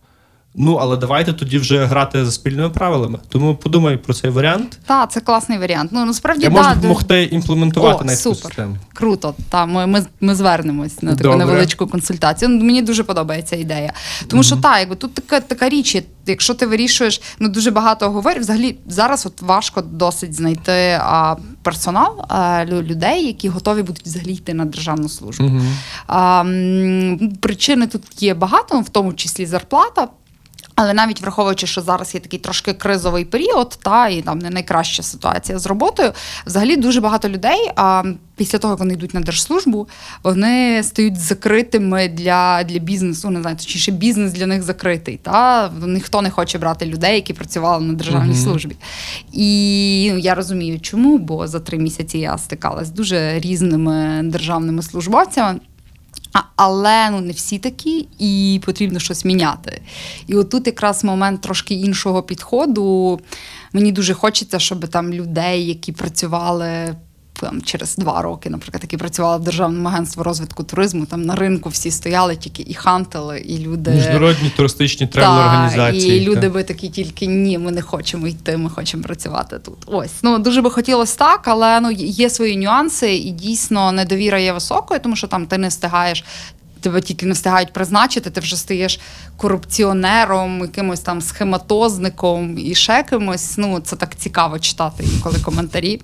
[0.56, 3.20] Ну але давайте тоді вже грати за спільними правилами.
[3.30, 4.80] Тому подумай про цей варіант.
[4.86, 5.90] Так, це класний варіант.
[5.94, 8.52] Ну насправді Я да, можу допомогти імплементувати О, навіть цю супер.
[8.52, 8.76] систему.
[8.94, 11.38] Круто, та ми, ми, ми звернемось на таку Добре.
[11.38, 12.50] невеличку консультацію.
[12.50, 13.94] Ну, Мені дуже подобається ідея.
[14.28, 18.42] Тому що так, якби тут така, така річ, якщо ти вирішуєш, ну дуже багато говорів.
[18.42, 22.38] Взагалі зараз от важко досить знайти а, персонал, а,
[22.70, 25.52] лю- людей, які готові будуть взагалі йти на державну службу.
[26.08, 26.44] А,
[27.42, 30.08] причини тут є багато, в тому числі зарплата.
[30.82, 35.04] Але навіть враховуючи, що зараз є такий трошки кризовий період, та і там не найкраща
[35.04, 36.12] ситуація з роботою,
[36.46, 37.72] взагалі дуже багато людей.
[37.76, 38.04] А
[38.36, 39.88] після того, як вони йдуть на держслужбу,
[40.24, 43.30] вони стають закритими для, для бізнесу.
[43.30, 45.18] Не знаю, точніше, бізнес для них закритий.
[45.18, 48.76] Та ніхто не хоче брати людей, які працювали на державній службі.
[49.32, 54.82] І ну, я розумію, чому, бо за три місяці я стикалась з дуже різними державними
[54.82, 55.60] службовцями.
[56.56, 59.82] Але ну не всі такі, і потрібно щось міняти.
[60.28, 63.20] І отут якраз момент трошки іншого підходу.
[63.74, 66.96] Мені дуже хочеться, щоб там людей, які працювали
[67.42, 71.70] там, через два роки, наприклад, які працювали в Державному агентстві розвитку туризму, там на ринку
[71.70, 73.92] всі стояли тільки і хантили, і люди.
[73.92, 76.18] Міжнародні туристичні travel організації.
[76.18, 76.50] І люди та.
[76.50, 79.78] би такі тільки ні, ми не хочемо йти, ми хочемо працювати тут.
[79.86, 84.54] Ось ну дуже би хотілося так, але ну є свої нюанси, і дійсно недовіра є
[84.54, 86.24] високою, тому що там ти не встигаєш.
[86.82, 89.00] Тебе тільки не встигають призначити, ти вже стаєш
[89.38, 93.58] корупціонером, якимось там схематозником і ще кимось.
[93.58, 96.02] Ну, це так цікаво читати інколи коментарі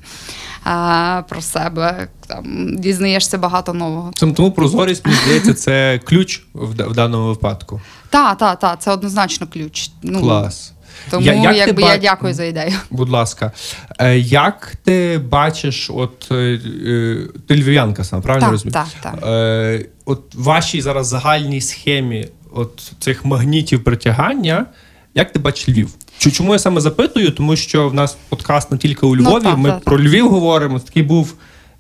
[1.30, 2.08] про себе.
[2.28, 4.12] Там дізнаєшся багато нового.
[4.36, 7.82] Тому прозорість, мені здається, це ключ в, в даному випадку.
[8.10, 9.89] Так, так, так, це однозначно ключ.
[10.04, 10.73] Ну, Клас.
[11.10, 12.73] Тому Я- як якби я дякую за ідею.
[12.89, 13.51] Будь ласка,
[13.99, 18.73] Е, як ти бачиш, от е, е, ти львів'янка сам, правильно Так, розумію?
[18.73, 19.30] так, так.
[19.30, 24.65] Е, От вашій зараз загальній схемі от цих магнітів притягання,
[25.15, 25.89] як ти бачиш Львів?
[26.17, 27.32] Чому я саме запитую?
[27.32, 29.43] Тому що в нас подкаст не тільки у Ну, Львові.
[29.43, 30.80] так, ми так, про Львів говоримо.
[30.80, 31.34] Такий був.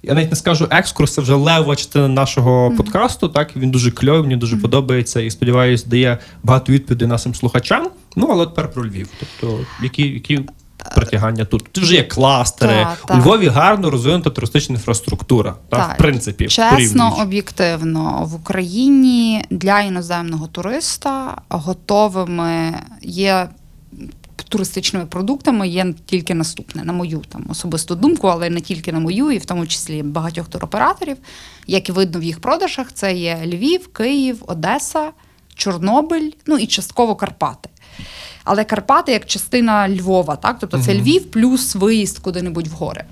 [0.03, 3.27] Я навіть не скажу екскурс, це вже лева частина нашого подкасту.
[3.29, 7.87] Так він дуже кльовий, мені дуже подобається і сподіваюся, дає багато відповідей нашим слухачам.
[8.15, 9.09] Ну але тепер про Львів.
[9.19, 10.39] Тобто, які, які
[10.95, 11.63] притягання тут?
[11.71, 12.73] Тут вже є кластери.
[12.73, 13.17] Так, У так.
[13.17, 15.55] Львові гарно розвинута туристична інфраструктура.
[15.69, 17.21] Так, в принципі, чесно, порівнюючи.
[17.21, 23.47] об'єктивно, в Україні для іноземного туриста готовими є.
[24.55, 29.31] Туристичними продуктами є тільки наступне, на мою там особисту думку, але не тільки на мою,
[29.31, 31.17] і в тому числі багатьох туроператорів.
[31.67, 35.11] Як і видно в їх продажах, це є Львів, Київ, Одеса,
[35.55, 37.69] Чорнобиль, ну і частково Карпати.
[38.43, 40.57] Але Карпати як частина Львова, так?
[40.59, 43.05] Тобто це Львів плюс виїзд куди-небудь в гори.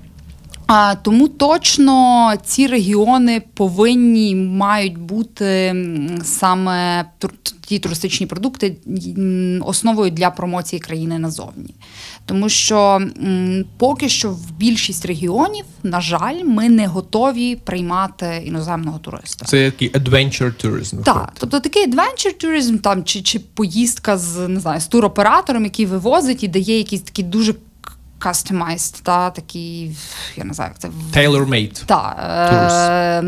[0.66, 5.74] А, тому точно ці регіони повинні мають бути
[6.22, 7.04] саме
[7.66, 8.76] ті туристичні продукти
[9.60, 11.74] основою для промоції країни назовні.
[12.26, 12.78] Тому що
[13.22, 19.44] м, поки що в більшість регіонів, на жаль, ми не готові приймати іноземного туриста.
[19.44, 21.02] Це який adventure tourism.
[21.02, 25.86] Так, тобто такий adventure tourism там чи, чи поїздка з не знаю з туроператором, який
[25.86, 27.54] вивозить і дає якісь такі дуже
[28.20, 29.90] customized, та такі,
[30.36, 30.88] я не знаю, як це
[31.20, 31.84] Tailor-made.
[31.86, 32.16] та,
[33.18, 33.22] е,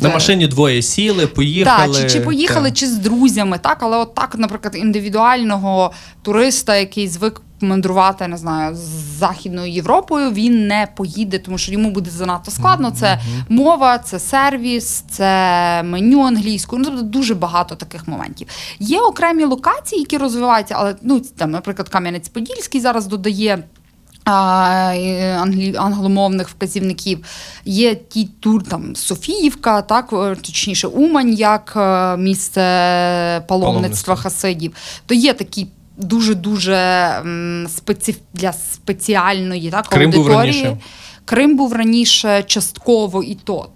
[0.00, 1.94] На машині двоє сіли, поїхали.
[1.94, 2.76] так, чи, чи поїхали, Та.
[2.76, 8.74] чи з друзями, так, але от так, наприклад, індивідуального туриста, який звик мандрувати, не знаю,
[8.74, 12.90] з Західною Європою, він не поїде, тому що йому буде занадто складно.
[12.90, 15.26] Це мова, це сервіс, це
[15.82, 16.82] меню англійською.
[16.82, 18.48] Ну, тобто дуже багато таких моментів.
[18.78, 23.64] Є окремі локації, які розвиваються, але ну там, наприклад, Кам'янець-Подільський зараз додає.
[24.24, 27.24] англі, англомовних вказівників.
[27.64, 34.16] Є ті тур, там Софіївка, так, точніше, Умань, як е, місце паломництва Паломництва.
[34.16, 34.72] хасидів.
[35.06, 38.16] То є такі дуже-дуже м, специф...
[38.34, 40.78] для спеціальної так, Крим був раніше.
[41.24, 43.68] Крим був раніше частково і то.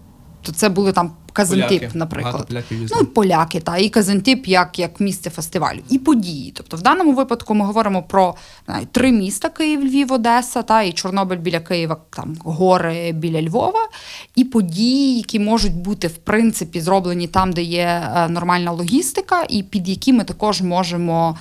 [0.43, 1.99] То це були там Казантип, Поляки.
[1.99, 2.47] наприклад.
[2.49, 6.53] Поляків Ну, і поляки, та, і Казантип як, як місце фестивалю, і події.
[6.57, 8.35] Тобто, в даному випадку ми говоримо про
[8.67, 13.89] знаю, три міста: Київ, Львів, Одеса, та, і Чорнобиль біля Києва, там гори біля Львова,
[14.35, 19.63] і події, які можуть бути в принципі зроблені там, де є е, нормальна логістика, і
[19.63, 21.39] під які ми також можемо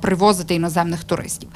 [0.00, 1.48] привозити іноземних туристів.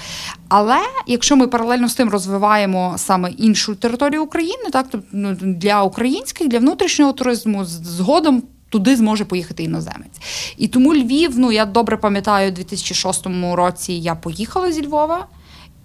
[0.49, 5.07] Але якщо ми паралельно з тим розвиваємо саме іншу територію України, так тобто
[5.41, 8.43] для українських, для внутрішнього туризму згодом.
[8.69, 10.21] Туди зможе поїхати іноземець.
[10.57, 15.27] І тому Львів, ну я добре пам'ятаю, у 2006 році я поїхала зі Львова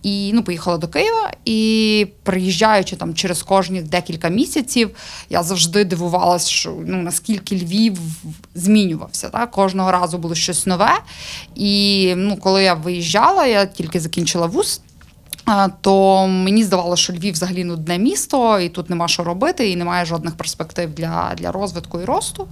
[0.03, 1.31] і ну, поїхала до Києва.
[1.45, 4.89] І приїжджаючи там через кожні декілька місяців,
[5.29, 7.99] я завжди дивувалася, що ну наскільки Львів
[8.55, 9.29] змінювався.
[9.29, 9.51] Так?
[9.51, 10.91] Кожного разу було щось нове.
[11.55, 14.81] І ну, коли я виїжджала, я тільки закінчила вуз.
[15.81, 20.05] То мені здавалося, що Львів взагалі нудне місто, і тут нема що робити, і немає
[20.05, 22.47] жодних перспектив для, для розвитку і росту.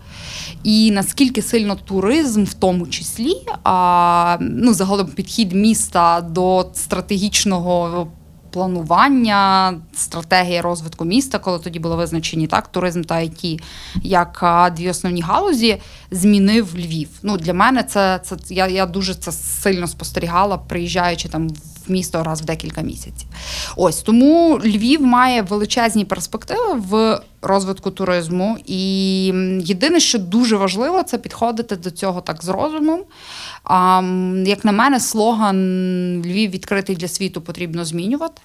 [0.64, 8.08] І наскільки сильно туризм, в тому числі, а, ну, загалом підхід міста до стратегічного
[8.56, 13.62] планування, стратегія розвитку міста, коли тоді були визначені так, туризм та ІТ,
[14.04, 15.82] як дві основні галузі,
[16.12, 17.10] змінив Львів.
[17.24, 21.50] Ну, для мене це, це я, я дуже це сильно спостерігала, приїжджаючи там
[21.90, 23.28] місто раз в декілька місяців.
[23.76, 28.58] Ось тому Львів має величезні перспективи в розвитку туризму.
[28.66, 29.26] І
[29.64, 33.04] єдине, що дуже важливо, це підходити до цього так з розумом.
[33.64, 34.02] А,
[34.46, 35.58] як на мене, слоган
[36.26, 38.42] Львів відкритий для світу потрібно змінювати.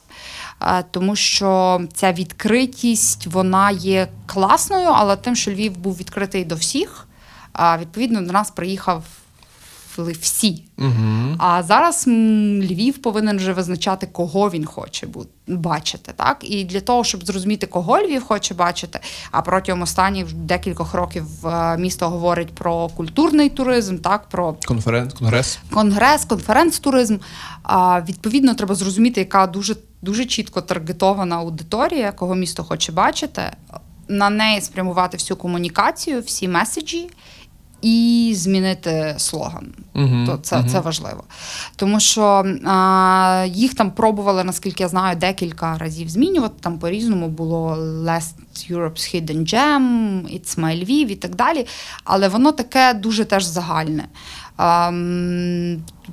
[0.91, 7.07] Тому що ця відкритість вона є класною, але тим, що Львів був відкритий до всіх,
[7.81, 9.05] відповідно до нас приїхав
[9.99, 10.65] всі.
[10.79, 11.37] Угу.
[11.39, 12.05] А зараз
[12.71, 15.07] Львів повинен вже визначати, кого він хоче
[15.47, 16.13] бачити.
[16.17, 16.37] Так?
[16.43, 19.01] І для того, щоб зрозуміти, кого Львів хоче бачити,
[19.31, 25.59] а протягом останніх декількох років е, місто говорить про культурний туризм, так, про Конференц, конгрес.
[25.71, 27.17] конгрес, конференц-туризм.
[27.63, 33.43] А, відповідно, треба зрозуміти, яка дуже, дуже чітко таргетована аудиторія, кого місто хоче бачити,
[34.09, 37.11] на неї спрямувати всю комунікацію, всі меседжі.
[37.83, 40.69] І змінити слоган, Угу, то це, угу.
[40.69, 41.25] це важливо.
[41.77, 46.55] Тому що а, їх там пробували, наскільки я знаю, декілька разів змінювати.
[46.61, 48.35] Там по-різному було Last
[48.71, 49.81] Europe's Hidden Gem,
[50.35, 51.67] It's My Lviv і так далі.
[52.05, 54.05] Але воно таке дуже теж загальне.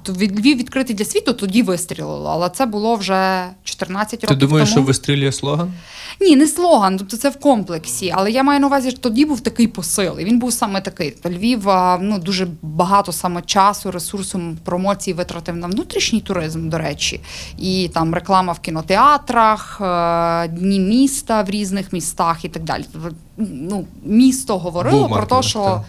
[0.09, 4.69] Від- Львів відкритий для світу, тоді вистрілило, але це було вже 14 Ти років думаєш,
[4.69, 4.81] тому.
[4.81, 5.73] що вистрілює слоган?
[6.21, 8.13] Ні, не слоган, тобто це в комплексі.
[8.15, 11.15] Але я маю на увазі, що тоді був такий посил, і він був саме такий.
[11.25, 11.63] Львів
[12.01, 17.19] ну, дуже багато саме часу, ресурсу, промоції витратив на внутрішній туризм, до речі,
[17.57, 22.85] і там реклама в кінотеатрах, е, дні міста в різних містах і так далі.
[22.93, 25.83] Тобто, Ну, місто говорило Був про те, що.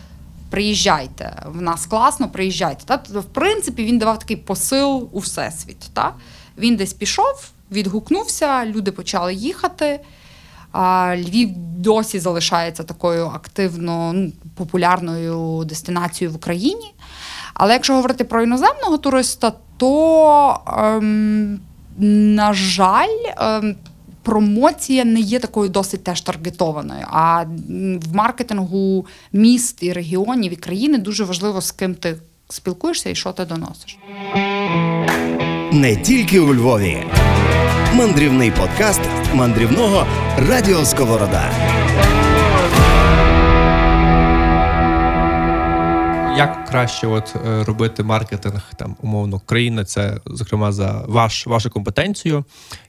[0.50, 2.84] Приїжджайте, в нас класно, приїжджайте.
[2.84, 3.20] Та?
[3.20, 5.90] В принципі, він давав такий посил у всесвіт.
[5.92, 6.14] Та?
[6.58, 10.00] Він десь пішов, відгукнувся, люди почали їхати.
[10.72, 16.94] А Львів досі залишається такою активно ну, популярною дестинацією в Україні.
[17.54, 21.60] Але якщо говорити про іноземного туриста, то, ем,
[21.98, 23.76] на жаль, ем,
[24.22, 27.06] промоція не є такою досить теж таргетованою.
[27.10, 27.44] А
[28.02, 32.16] в маркетингу міст і регіонів і країни дуже важливо, з ким ти
[32.48, 33.98] спілкуєшся і що ти доносиш.
[35.72, 37.04] Не тільки у Львові.
[37.94, 39.00] Мандрівний подкаст
[39.34, 40.06] мандрівного
[40.48, 41.50] Радіо Сковорода.
[46.38, 52.44] Як краще от е, робити маркетинг там умовно країна, це зокрема за ваш вашу компетенцію.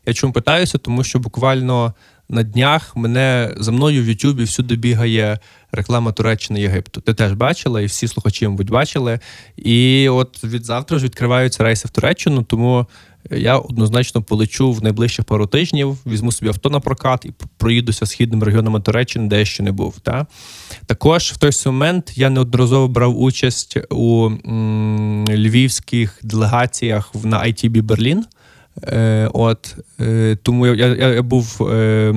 [0.05, 1.93] Я чому питаюся, тому що буквально
[2.29, 5.39] на днях мене за мною в Ютубі всюди бігає
[5.71, 7.01] реклама Туреччини Єгипту.
[7.01, 9.19] Ти теж бачила, і всі слухачі, мабуть, бачили.
[9.57, 12.87] І от від завтра ж відкриваються рейси в Туреччину, тому
[13.31, 18.45] я однозначно полечу в найближчі пару тижнів, візьму собі авто на прокат і проїдуся східними
[18.45, 19.99] регіонами Туреччини, де я ще не був.
[19.99, 20.27] Та?
[20.85, 28.25] Також в той момент я неодноразово брав участь у м, львівських делегаціях на ITB Берлін.
[28.83, 32.13] Е, от, е, тому я, я, я був е,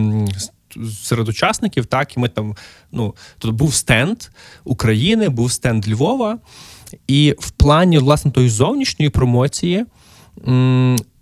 [1.03, 2.57] серед учасників, так, і ми там,
[2.93, 4.19] ну, тут був стенд
[4.65, 6.39] України, був стенд Львова.
[7.07, 9.85] І в плані, власне, тої зовнішньої промоції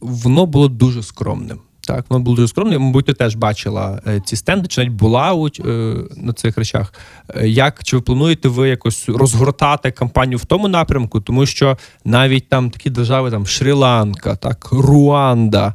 [0.01, 1.59] воно було дуже скромним.
[1.90, 2.83] Так, воно було дуже скромним.
[2.83, 6.94] Мабуть, ти теж бачила е, ці стенди, чи навіть була у, е, на цих речах.
[7.37, 11.20] Е, Як чи ви плануєте ви якось розгортати кампанію в тому напрямку?
[11.20, 15.75] Тому що навіть там такі держави, там Шрі-Ланка, так, Руанда,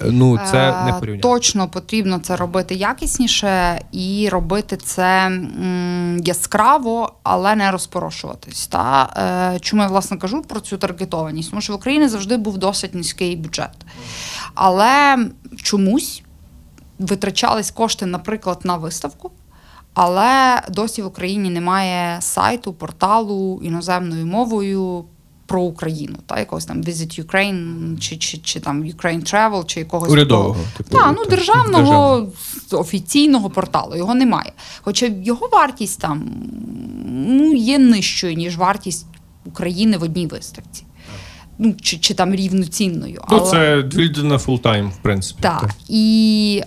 [0.00, 1.22] ну це не Е, порівняно.
[1.22, 5.40] Точно потрібно це робити якісніше і робити це
[6.24, 8.66] яскраво, але не розпорошуватись.
[8.66, 9.08] Та?
[9.54, 11.50] Е, Чому я власне кажу про цю таргетованість?
[11.50, 13.86] Тому що в Україні завжди був досить низький бюджет.
[14.54, 15.18] Але
[15.62, 16.22] чомусь
[16.98, 19.30] витрачались кошти, наприклад, на виставку.
[19.94, 25.04] Але досі в Україні немає сайту, порталу іноземною мовою
[25.46, 30.10] про Україну, та якогось там Visit Ukraine, чи, чи, чи там Ukraine Travel, чи якогось
[30.10, 32.32] Урядового, типу, Так, ну державного державного.
[32.72, 34.52] офіційного порталу його немає.
[34.80, 36.30] Хоча його вартість там
[37.26, 39.06] ну, є нижчою, ніж вартість
[39.44, 40.84] України в одній виставці.
[41.58, 43.22] Ну, чи, чи там рівноцінною.
[43.30, 45.42] Ну, це дві full-time, в принципі.
[45.42, 45.70] Так.
[45.88, 46.62] І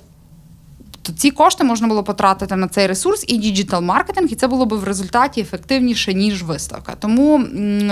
[1.02, 4.66] то ці кошти можна було потратити на цей ресурс і digital маркетинг, і це було
[4.66, 6.96] б в результаті ефективніше, ніж виставка.
[7.00, 7.46] Тому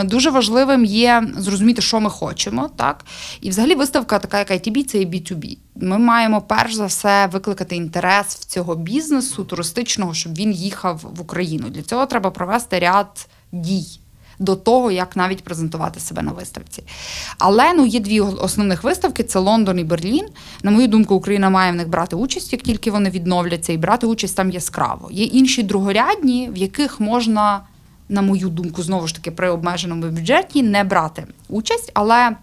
[0.03, 2.69] дуже важливим є зрозуміти, що ми хочемо.
[2.75, 3.05] Так?
[3.41, 5.57] І взагалі виставка, така як ITB, це і B2B.
[5.75, 11.21] Ми маємо перш за все викликати інтерес в цього бізнесу туристичного, щоб він їхав в
[11.21, 11.69] Україну.
[11.69, 13.99] Для цього треба провести ряд дій
[14.39, 16.83] до того, як навіть презентувати себе на виставці.
[17.37, 20.25] Але ну є дві основних виставки: це Лондон і Берлін.
[20.63, 24.07] На мою думку, Україна має в них брати участь, як тільки вони відновляться, і брати
[24.07, 25.09] участь там яскраво.
[25.11, 27.61] Є інші другорядні, в яких можна,
[28.09, 32.35] на мою думку, знову ж таки, при обмеженому бюджеті не брати участь, але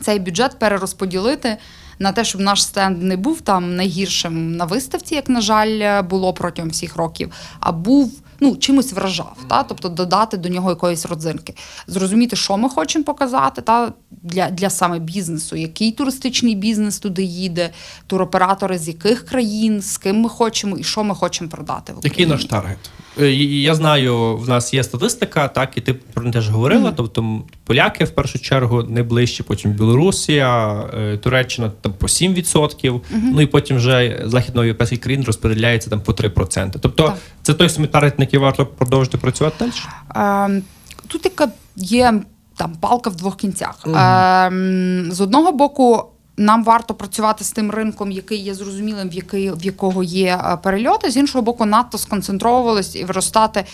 [0.00, 1.56] цей бюджет перерозподілити.
[1.98, 6.32] На те, щоб наш стенд не був там найгіршим на виставці, як на жаль, було
[6.32, 11.54] протягом всіх років, а був ну чимось вражав, та тобто додати до нього якоїсь родзинки,
[11.86, 17.70] зрозуміти, що ми хочемо показати, та для, для саме бізнесу, який туристичний бізнес туди їде,
[18.06, 21.92] туроператори з яких країн, з ким ми хочемо і що ми хочемо продати.
[21.92, 22.78] В Який наш таргет?
[23.20, 26.92] Е, Я знаю, в нас є статистика, так, і ти про неї теж говорила.
[26.96, 33.46] Тобто поляки в першу чергу найближчі, потім Білорусія, е, Туреччина там по 7%, ну і
[33.46, 36.70] потім вже західноєвропейські країни розподіляються там по 3%.
[36.80, 37.16] Тобто Так.
[37.42, 39.72] це той самий на який варто продовжити працювати далі?
[40.14, 40.62] Ем,
[41.06, 42.22] Тут яка є
[42.56, 43.78] там палка в двох кінцях.
[43.86, 46.04] Ем, З одного боку.
[46.40, 50.56] Нам варто працювати з тим ринком, який є зрозумілим, в який в якого є е,
[50.56, 51.10] перельоти.
[51.10, 53.64] З іншого боку, надто сконцентровувались і виростати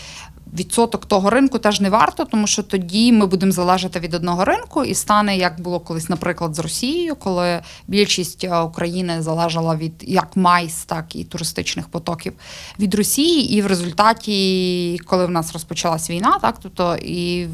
[0.55, 4.85] відсоток того ринку теж не варто, тому що тоді ми будемо залежати від одного ринку,
[4.85, 10.37] і стане як було колись, наприклад, з Росією, коли більшість е, України залежала від як
[10.37, 12.33] майс, так і туристичних потоків
[12.79, 13.57] від Росії.
[13.57, 17.49] І в результаті, коли в нас розпочалась війна, так тобто і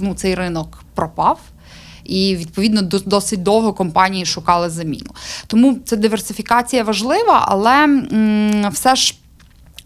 [0.00, 1.40] ну, цей ринок пропав.
[2.08, 5.10] І відповідно досить довго компанії шукали заміну.
[5.46, 8.02] Тому ця диверсифікація важлива, але
[8.72, 9.14] все ж.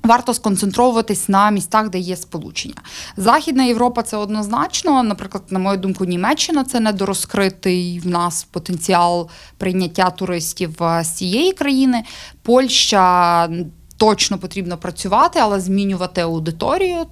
[0.02, 2.74] Варто сконцентровуватись на містах, де є сполучення.
[3.16, 5.02] Західна Європа це однозначно.
[5.02, 9.28] Наприклад, на мою думку, Німеччина це недорозкритий в нас потенціал
[9.58, 12.02] прийняття туристів е, з цієї країни.
[12.42, 13.48] Польща
[13.96, 17.06] точно потрібно працювати, але змінювати аудиторію,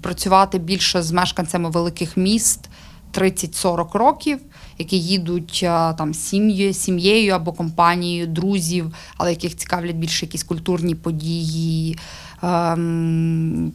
[0.00, 2.68] працювати більше з мешканцями великих міст.
[3.16, 4.38] 30-40 років,
[4.78, 5.58] які їдуть
[5.98, 11.98] там сім'єю, сім'єю або компанією друзів, але яких цікавлять більше якісь культурні події.
[12.42, 13.72] Ем,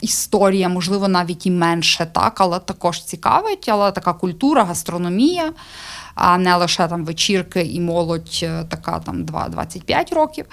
[0.00, 5.52] Історія, можливо, навіть і менше, так, але також цікавить, але така культура, гастрономія,
[6.14, 10.44] а не лише там вечірки і молодь е, така там 2-25 років.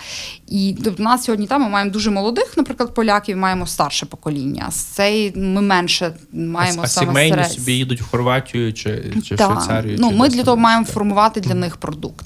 [0.48, 4.68] І тобто, нас сьогодні там ми маємо дуже молодих, наприклад, поляків, маємо старше покоління.
[4.72, 9.36] З цей ми менше маємо а саме сімейні серед- собі їдуть в Хорватію чи, чи
[9.36, 9.54] в.
[9.54, 9.98] Швейцарію?
[10.00, 12.26] Ну, чи ми для того маємо формувати для них продукт.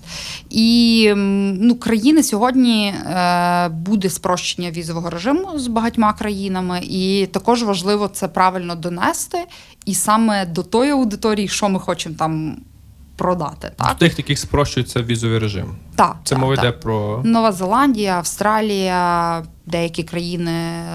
[0.49, 8.07] І ну, країни сьогодні е, буде спрощення візового режиму з багатьма країнами, і також важливо
[8.07, 9.37] це правильно донести,
[9.85, 12.57] і саме до тої аудиторії, що ми хочемо там
[13.15, 13.71] продати.
[13.77, 15.65] Так, В тих таких спрощується візовий режим.
[15.95, 17.21] так Це так, мова йде про.
[17.25, 20.51] Нова Зеландія, Австралія, деякі країни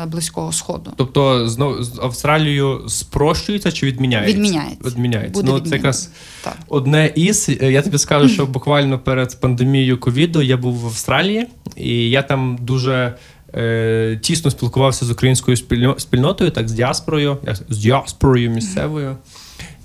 [0.06, 0.92] Близького Сходу.
[0.96, 4.34] Тобто знову з Австралією спрощується чи відміняється?
[4.34, 4.88] Відміняється.
[4.88, 5.32] Відміняється.
[5.32, 6.10] Буде ну, це якраз.
[6.44, 6.56] Так.
[6.68, 7.48] одне із.
[7.48, 11.46] Я тобі скажу, що буквально перед пандемією ковіду я був в Австралії,
[11.76, 13.14] і я там дуже.
[13.54, 17.38] Е, тісно спілкувався з українською спільно- спільнотою, так з діаспорою,
[17.68, 19.16] з діаспорою місцевою.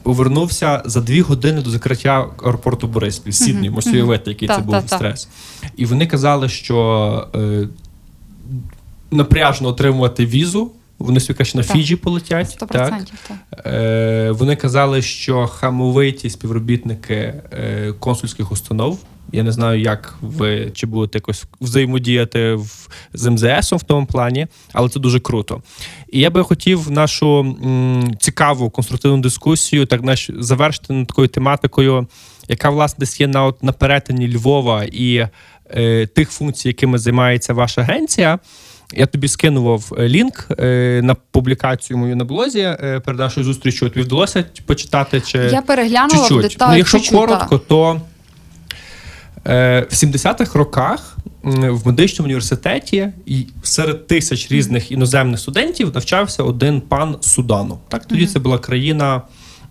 [0.03, 5.27] Повернувся за дві години до закриття аеропорту Бориспіль, Сідні, можете уявити, який це був стрес.
[5.77, 7.67] І вони казали, що е,
[9.11, 10.71] напряжно отримувати візу.
[10.99, 11.63] Вони кажуть, на.
[11.63, 12.49] Фіджі полетять.
[12.49, 12.93] Сто Так?
[13.27, 13.65] Так.
[13.65, 17.15] Е, вони казали, що хамовиті співробітники
[17.53, 18.99] е, консульських установ.
[19.31, 24.47] Я не знаю, як ви чи будете якось взаємодіяти в, з МЗС в тому плані,
[24.73, 25.61] але це дуже круто.
[26.11, 32.07] І я би хотів нашу м, цікаву конструктивну дискусію так наш, завершити над такою тематикою,
[32.47, 35.27] яка власне десь є на, от, на перетині Львова і
[35.75, 38.39] е, тих функцій, якими займається ваша агенція.
[38.95, 43.89] Я тобі скинував е, лінк е, на публікацію мою на блозі е, перед нашою зустрічю.
[43.89, 46.41] Тобі вдалося почитати чи Я переглянула в чуть-чуть?
[46.41, 46.71] деталях.
[46.71, 47.99] Ну, якщо чуть-чуть, коротко, то е,
[49.45, 57.15] в 70-х роках в медичному університеті і серед тисяч різних іноземних студентів навчався один пан
[57.21, 57.79] Судану.
[57.87, 59.21] Так тоді це була країна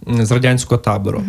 [0.07, 1.25] з радянського табору.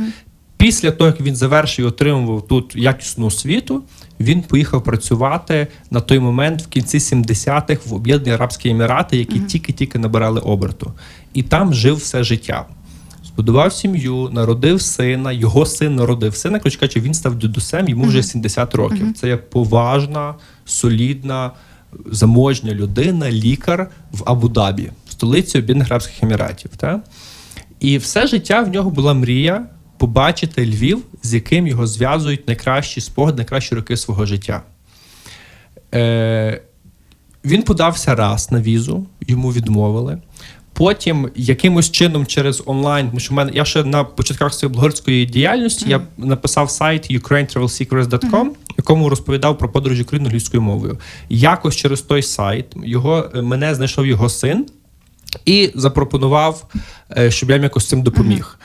[0.58, 3.84] Після того, як він завершив і отримував тут якісну освіту,
[4.20, 10.00] він поїхав працювати на той момент в кінці 70-х в Об'єднані Арабські Емірати, які тільки-тільки
[10.00, 10.94] набирали оберту.
[11.34, 12.66] І там жив все життя.
[13.34, 16.60] Збудував сім'ю, народив сина, його син народив сина.
[16.60, 19.14] Коротше кажучи, він став дідусем, йому вже 70 років.
[19.14, 21.52] Це є поважна, солідна,
[22.12, 26.72] заможня людина, лікар в Абу-Дабі, в столиці Об'єднаних Арабських Еміратів.
[26.78, 27.02] Та?
[27.80, 29.66] І все життя в нього була мрія
[29.98, 34.62] побачити Львів, з яким його зв'язують найкращі спогади, найкращі роки свого життя.
[35.94, 36.62] Е,
[37.46, 40.18] він подався раз на візу, йому відмовили.
[40.74, 45.26] Потім якимось чином через онлайн, тому що в мене я ще на початках своєї блогерської
[45.26, 51.00] діяльності я написав сайт ukrainetravelsecrets.com, в якому розповідав про подорожі України англійською мовою.
[51.30, 54.66] Якось через той сайт його е, мене знайшов його син
[55.46, 56.66] і запропонував,
[57.18, 58.58] е, щоб я якось цим допоміг.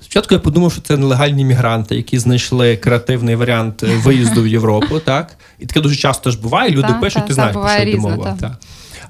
[0.00, 5.36] Спочатку я подумав, що це нелегальні мігранти, які знайшли креативний варіант виїзду в Європу, так?
[5.58, 6.70] І таке дуже часто ж буває.
[6.70, 8.56] Люди Та, пишуть, та, ти та, знаєш, про що йде мова.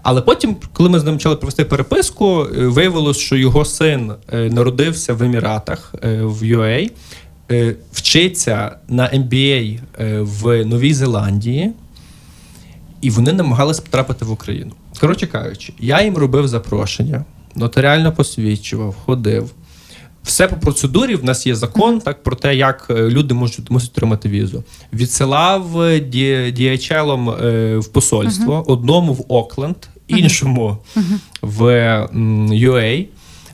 [0.03, 4.51] Але потім, коли ми з ним почали провести переписку, е, виявилось, що його син е,
[4.51, 6.91] народився в Еміратах е, в UA,
[7.93, 11.73] вчиться на MBA е, в Новій Зеландії,
[13.01, 14.73] і вони намагалися потрапити в Україну.
[15.01, 17.25] Коротше кажучи, я їм робив запрошення,
[17.55, 19.51] нотаріально посвідчував, ходив.
[20.23, 21.15] Все по процедурі.
[21.15, 24.65] В нас є закон так про те, як люди можуть мусять отримати візу.
[24.93, 29.77] Відсилав ді- DHL е, в посольство, одному в Окленд,
[30.11, 30.79] іншому
[31.43, 31.63] в
[32.53, 33.07] UA.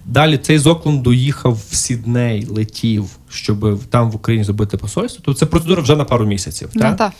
[0.06, 5.22] Далі цей з Окленду їхав в Сідней, летів, щоб там в Україні зробити посольство.
[5.24, 6.68] Тобто це процедура вже на пару місяців.
[6.74, 6.96] Ну, так?
[6.96, 7.12] так.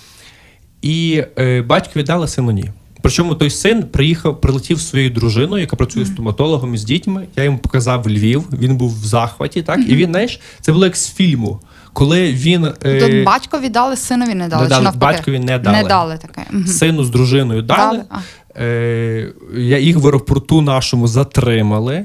[0.83, 2.71] І е, батько віддали сину ні.
[3.03, 7.27] Причому той син приїхав, прилетів своєю дружиною, яка працює стоматологом і з дітьми.
[7.37, 8.45] Я йому показав Львів.
[8.53, 11.61] Він був в захваті, так і він, знаєш, це було як з фільму,
[11.97, 14.63] коли він е, Тобто батько віддали, синові не дали.
[14.63, 15.17] не дали, навпаки?
[15.17, 15.77] батькові не дали.
[15.77, 16.67] Не дали таке.
[16.67, 18.05] Сину з дружиною дали.
[18.11, 18.23] Дали.
[18.57, 22.05] Е, я їх в аеропорту нашому затримали.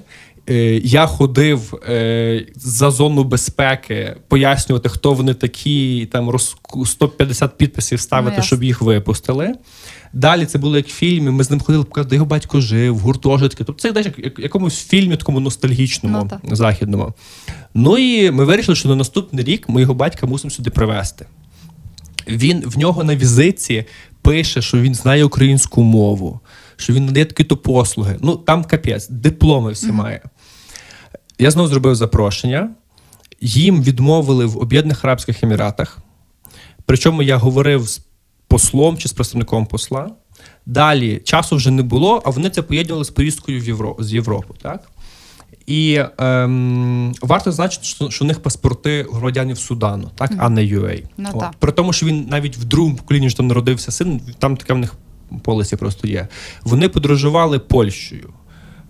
[0.49, 7.99] Е, я ходив е, за зону безпеки, пояснювати, хто вони такі, там роз, 150 підписів
[7.99, 9.53] ставити, Ну, щоб їх випустили.
[10.13, 11.31] Далі це було як в фільмі.
[11.31, 13.63] Ми з ним ходили, де його батько жив, гуртожитки.
[13.63, 17.13] Тобто це як, як в якомусь фільмі, такому ностальгічному, Ну, західному.
[17.73, 21.25] Ну і ми вирішили, що на наступний рік ми його батька мусимо сюди привезти.
[22.27, 23.85] Він в нього на візиці
[24.21, 26.39] пише, що він знає українську мову,
[26.75, 28.17] що він надає такі-то послуги.
[28.21, 30.21] Ну там капець, дипломи всі має.
[31.39, 32.69] Я знову зробив запрошення.
[33.41, 35.97] Їм відмовили в Об'єднаних Арабських Еміратах.
[36.85, 38.01] Причому я говорив з
[38.51, 40.09] послом чи з представником посла.
[40.65, 44.53] Далі часу вже не було, а вони це поєднували з поїздкою в Євро, з Європи.
[44.61, 44.89] Так?
[45.67, 51.03] І ем, варто зазначити, що, що у них паспорти громадянів Судану, так, а не UA.
[51.17, 51.45] Ну, От.
[51.59, 54.77] При тому, що він навіть в другому поколінні що там народився син, там таке в
[54.77, 54.93] них
[55.43, 56.27] полисі просто є.
[56.63, 58.29] Вони подорожували Польщею,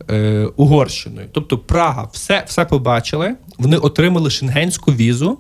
[0.09, 1.28] е, Угорщиною.
[1.32, 3.36] Тобто Прага, все, все побачили.
[3.57, 5.39] Вони отримали шенгенську візу.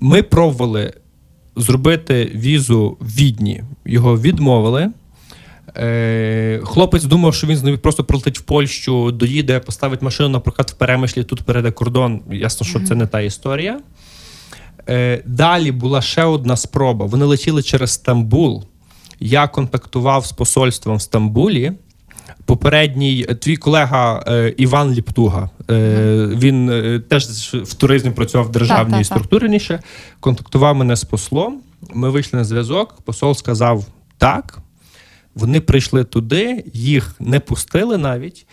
[0.00, 0.92] Ми пробували
[1.56, 3.62] зробити візу в Відні.
[3.84, 4.90] Його відмовили.
[5.76, 10.74] Е, хлопець думав, що він просто прилетить в Польщу, доїде, поставить машину на прокат в
[10.74, 12.20] перемишлі, тут перейде кордон.
[12.30, 13.80] Ясно, що це не та історія.
[14.88, 17.06] Е, далі була ще одна спроба.
[17.06, 18.64] Вони летіли через Стамбул.
[19.20, 21.72] Я контактував з посольством в Стамбулі.
[22.46, 25.50] Попередній е, твій колега е, Іван Ліптуга.
[25.70, 27.24] Е, Він е, теж
[27.54, 29.82] в туризмі працював в державній Так, так, раніше.
[30.20, 31.60] Контактував мене з послом.
[31.94, 33.02] Ми вийшли на зв'язок.
[33.04, 33.84] Посол сказав
[34.18, 34.58] так.
[35.34, 38.46] Вони прийшли туди, їх не пустили навіть.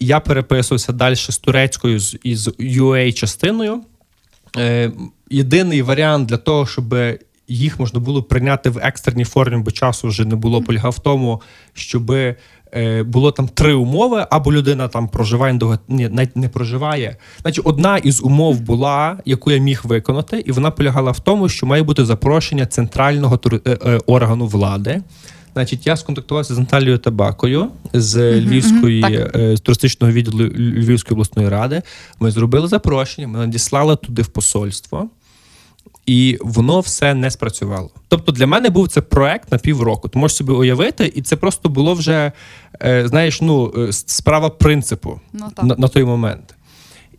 [0.00, 3.80] Я переписувався далі з турецькою з із UA частиною.
[4.56, 4.92] Е,
[5.30, 6.94] єдиний варіант для того, щоб
[7.48, 11.42] їх можна було прийняти в екстреній формі, бо часу вже не було, полягав в тому,
[11.72, 12.36] щоб е,
[13.06, 15.58] було там три умови, або людина там проживає
[15.88, 17.16] ні, навіть не проживає.
[17.42, 21.66] Значить, одна із умов була, яку я міг виконати, і вона полягала в тому, що
[21.66, 25.02] має бути запрошення центрального тури- е, е, органу влади.
[25.52, 29.02] Значить, я сконтактувався з Наталією Табакою з Львівської
[29.34, 31.82] е, з туристичного відділу Львівської обласної ради.
[32.20, 35.08] Ми зробили запрошення, ми надіслали туди в посольство,
[36.06, 37.90] і воно все не спрацювало.
[38.08, 40.08] Тобто для мене був це проект на півроку.
[40.08, 42.32] Ти можеш собі уявити, і це просто було вже,
[42.82, 45.64] е, знаєш, ну, е, справа принципу Ну, так.
[45.64, 46.54] на, на той момент.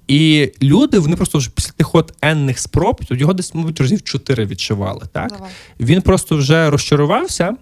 [0.07, 4.45] І люди, вони просто вже після тих от енних спроб, його десь, мабуть, разів чотири
[4.45, 5.01] відшивали.
[5.11, 5.29] Так?
[5.29, 5.49] Давай.
[5.79, 7.55] Він просто вже розчарувався.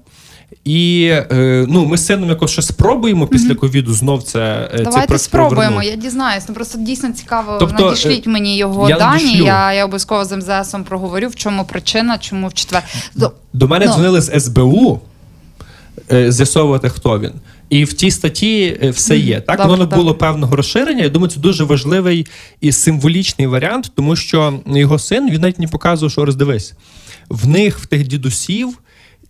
[0.66, 5.18] І е, ну, ми з сином якось ще спробуємо після ковіду знов це, е, Давайте
[5.20, 5.84] спробуємо.
[5.84, 6.44] Я дізнаюсь.
[6.50, 7.58] Ну просто дійсно цікаво.
[7.60, 9.24] Тобто, Надішліть е, мені його я дані.
[9.24, 9.46] надішлю.
[9.46, 12.84] Я, я обов'язково з МЗСом проговорю, в чому причина, чому в четвер.
[13.16, 13.92] До- До мене Ну.
[13.94, 15.00] дзвонили з СБУ
[16.28, 17.32] з'ясовувати, хто він.
[17.70, 19.42] І в тій статті все є.
[19.42, 21.04] Так Добре, воно не було певного розширення.
[21.04, 22.28] Я думаю, це дуже важливий
[22.62, 26.74] і символічний варіант, тому що його син він навіть не показував, що роздивись.
[27.30, 28.78] В них, в тих дідусів,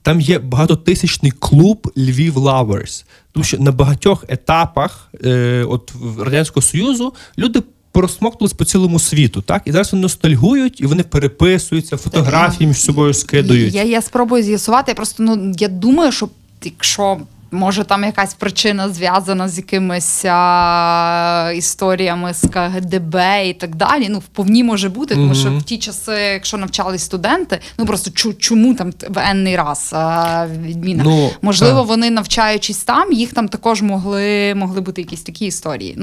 [0.03, 3.05] там є багатотисячний клуб Львів Лаверс.
[3.31, 7.63] Тому що на багатьох етапах е, от Радянського Союзу люди.
[7.91, 13.13] Порозсмоктувались по цілому світу, так і зараз вони ностальгують, і вони переписуються, фотографії між собою
[13.13, 13.73] скидують.
[13.73, 14.91] Я, я спробую з'ясувати.
[14.91, 16.29] Я просто ну я думаю, що
[16.63, 17.17] якщо
[17.53, 24.07] може там якась причина зв'язана з якимись а, історіями з КГДБ і так далі.
[24.09, 28.33] Ну, вповні може бути, тому що в ті часи, якщо навчались студенти, ну просто чу,
[28.33, 31.03] чому там в енний раз а, відміна?
[31.03, 31.87] Ну, Можливо, так.
[31.87, 35.97] вони навчаючись там, їх там також могли, могли бути якісь такі історії.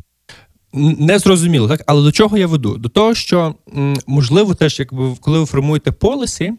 [0.73, 1.83] Не зрозуміло, так?
[1.87, 2.79] Але до чого я веду?
[2.79, 3.55] До того, що
[4.07, 6.53] можливо, теж, якби коли ви формуєте полісі,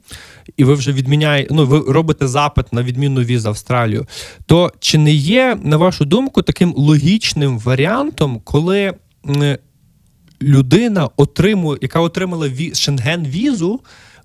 [0.58, 4.08] і ви вже відміняєте, ну ви робите запит на відмінну віз Австралію,
[4.46, 8.94] то чи не є, на вашу думку, таким логічним варіантом, коли
[10.42, 13.80] людина отримує, яка отримала ві, шенген візу,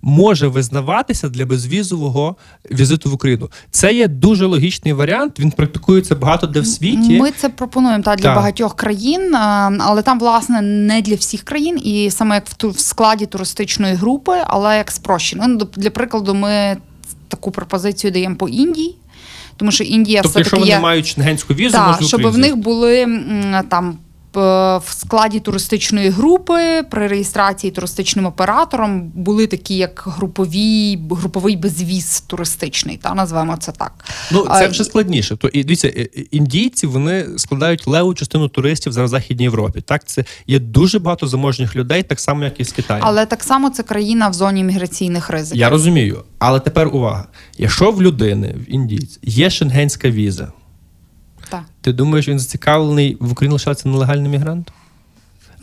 [0.07, 2.37] може визнаватися для безвізового
[2.71, 3.51] візиту в Україну?
[3.71, 5.41] Це є дуже логічний варіант.
[5.41, 7.19] Він практикується багато де в світі.
[7.21, 8.37] Ми це пропонуємо та для Так.
[8.37, 9.35] багатьох країн,
[9.81, 13.95] але там, власне, не для всіх країн, і саме як в ту в складі туристичної
[13.95, 15.45] групи, але як спрощено.
[15.49, 16.77] Ну, для прикладу, ми
[17.29, 18.97] таку пропозицію даємо по Індії,
[19.57, 22.39] тому що Індія Тобто, все якщо таки вони є мають шенгенську візу, так, щоб в
[22.39, 23.23] них були
[23.69, 23.99] там.
[24.37, 32.20] П- В складі туристичної групи при реєстрації туристичним оператором були такі, як групові, груповий безвіз
[32.26, 33.93] туристичний, та назвемо це так.
[34.32, 35.37] Ну, це вже складніше.
[35.37, 39.80] То і дивіться, е, е, індійці вони складають леву частину туристів зараз в Західній Європі.
[39.80, 43.03] Так, це є дуже багато заможних людей, так само, як і з Китаю.
[43.07, 45.61] Але так само це країна в зоні міграційних ризиків.
[45.61, 46.22] Я розумію.
[46.39, 47.24] Але тепер увага:
[47.59, 50.53] якщо в людини, в індійці, є шенгенська віза.
[51.87, 54.74] Ти думаєш, він зацікавлений в Україні лишатися нелегальним мігрантом?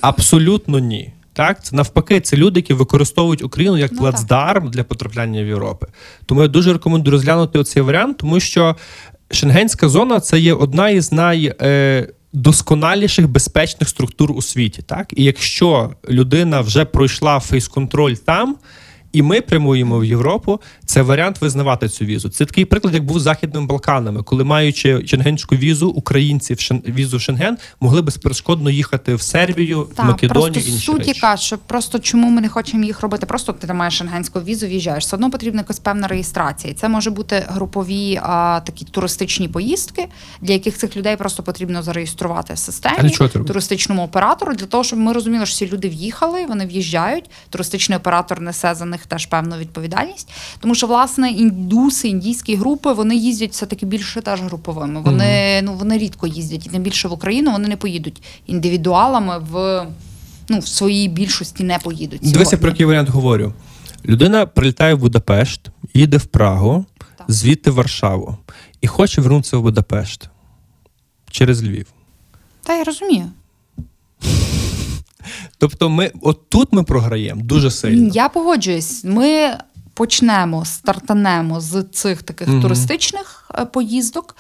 [0.02, 1.14] Абсолютно ні.
[1.34, 5.86] Так, це навпаки, це люди, які використовують Україну як Ну, плацдарм для потрапляння в Європу.
[6.26, 8.76] Тому я дуже рекомендую розглянути оцей варіант, тому що
[9.32, 14.82] Шенгенська зона це є одна із найдосконаліших безпечних структур у світі.
[14.82, 18.56] Так, і якщо людина вже пройшла фейс-контроль там.
[19.14, 20.62] І ми прямуємо в Європу.
[20.86, 22.30] Це варіант визнавати цю візу.
[22.30, 26.84] Це такий приклад, як був з Західними Балканами, коли маючи шенгенську візу, українці в Шен...
[26.88, 31.22] візу в Шенген могли безперешкодно їхати в Сербію, в Македонію просто і інші суть речі.
[31.36, 33.26] що просто чому ми не хочемо їх робити?
[33.26, 35.04] Просто ти маєш шенгенську візу, в'їжджаєш.
[35.04, 36.74] Все одно потрібна якась певна реєстрація.
[36.74, 40.08] Це може бути групові а, такі туристичні поїздки,
[40.42, 43.10] для яких цих людей просто потрібно зареєструвати в системі
[43.48, 47.30] туристичному оператору, для того, щоб ми розуміли, що ці люди в'їхали, вони в'їжджають.
[47.50, 50.32] Туристичний оператор несе за них теж певну відповідальність.
[50.60, 55.02] Тому що власне індуси, індійські групи вони їздять все таки більше теж груповими.
[55.02, 59.86] Вони ну вони рідко їздять, і тим більше в Україну вони не поїдуть індивідуалами в.
[60.50, 62.32] Ну, в своїй більшості не поїдуть.
[62.32, 63.54] Дивися, про який варіант говорю.
[64.06, 65.62] Людина прилітає в Будапешт,
[65.94, 66.86] їде в Прагу,
[67.18, 67.26] Так.
[67.28, 68.38] звідти в Варшаву
[68.82, 70.30] і хоче вернутися в Будапешт
[71.32, 71.88] через Львів.
[72.64, 73.26] Та я розумію.
[75.58, 78.12] Тобто, ми от тут ми програємо дуже сильно.
[78.14, 79.04] Я погоджуюсь.
[79.04, 79.58] Ми
[79.94, 82.62] почнемо, стартанемо з цих таких Мгм.
[82.62, 84.36] туристичних е, поїздок.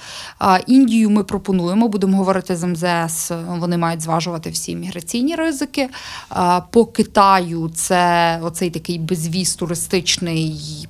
[0.67, 3.31] Індію ми пропонуємо, будемо говорити з МЗС.
[3.47, 5.89] Вони мають зважувати всі міграційні ризики.
[6.69, 10.88] По Китаю це оцей такий безвіз туристичний.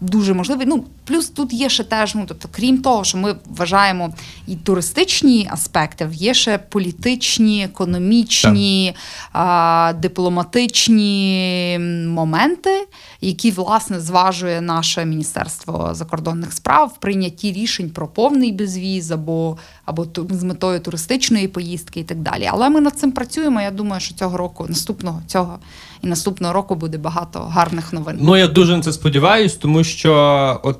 [0.00, 0.66] Дуже можливий.
[0.66, 4.14] Ну, плюс тут є ще теж, ну тобто, крім того, що ми вважаємо
[4.46, 8.94] і туристичні аспекти, є ще політичні, економічні,
[9.32, 11.78] а, дипломатичні
[12.08, 12.88] моменти,
[13.20, 20.06] які власне зважує наше Міністерство закордонних справ в прийнятті рішень про повний безвіз або, або
[20.30, 22.48] з метою туристичної поїздки і так далі.
[22.52, 23.60] Але ми над цим працюємо.
[23.60, 25.58] Я думаю, що цього року, наступного цього
[26.02, 28.18] і наступного року буде багато гарних новин.
[28.20, 30.78] Ну я дуже на це сподіваюсь, тому що от.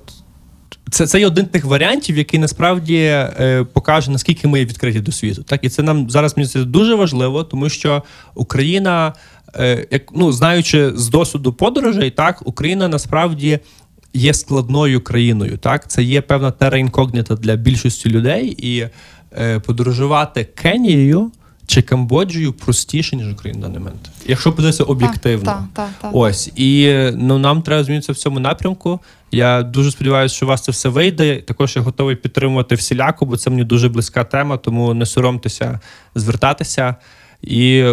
[0.90, 5.42] Це, це є один тих варіантів, який насправді е, покаже, наскільки ми відкриті до світу.
[5.42, 8.02] Так, і це нам зараз мені здається, дуже важливо, тому що
[8.34, 9.12] Україна,
[9.56, 13.58] е, як ну знаючи з досвіду подорожей, так Україна насправді
[14.14, 15.58] є складною країною.
[15.58, 18.88] Так, це є певна тера інкогніта для більшості людей, і
[19.38, 21.30] е, подорожувати Кенією
[21.68, 25.44] чи Камбоджею простіше ніж Україна на даний момент, якщо подивитися об'єктивно.
[25.44, 26.10] Так, так, так.
[26.14, 29.00] Ось і ну нам треба змінитися в цьому напрямку.
[29.32, 31.36] Я дуже сподіваюся, що у вас це все вийде.
[31.36, 35.80] Також я готовий підтримувати всіляко, бо це мені дуже близька тема, тому не соромтеся
[36.14, 36.94] звертатися.
[37.42, 37.84] І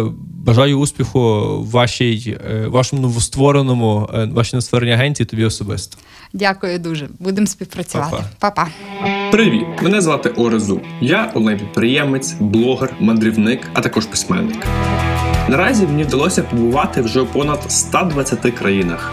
[0.46, 1.20] бажаю успіху
[1.70, 5.96] вашій е, вашому новоствореному е, вашій новоствореній агенції тобі особисто.
[6.32, 7.08] Дякую дуже.
[7.18, 8.16] Будемо співпрацювати.
[8.38, 8.70] Па-па.
[9.00, 9.30] Па-па.
[9.30, 9.66] Привіт!
[9.82, 10.80] Мене звати Орезу.
[11.00, 14.66] Я онлайн-підприємець, блогер, мандрівник, а також письменник.
[15.48, 19.12] Наразі мені вдалося побувати вже у понад 120 країнах.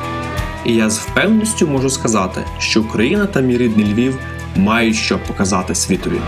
[0.65, 4.19] І я з впевненістю можу сказати, що Україна та мій рідний Львів
[4.55, 6.19] мають що показати світові.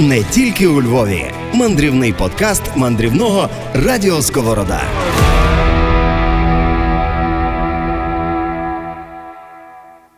[0.00, 1.30] Не тільки у Львові.
[1.52, 4.80] Мандрівний подкаст мандрівного Радіо Сковорода.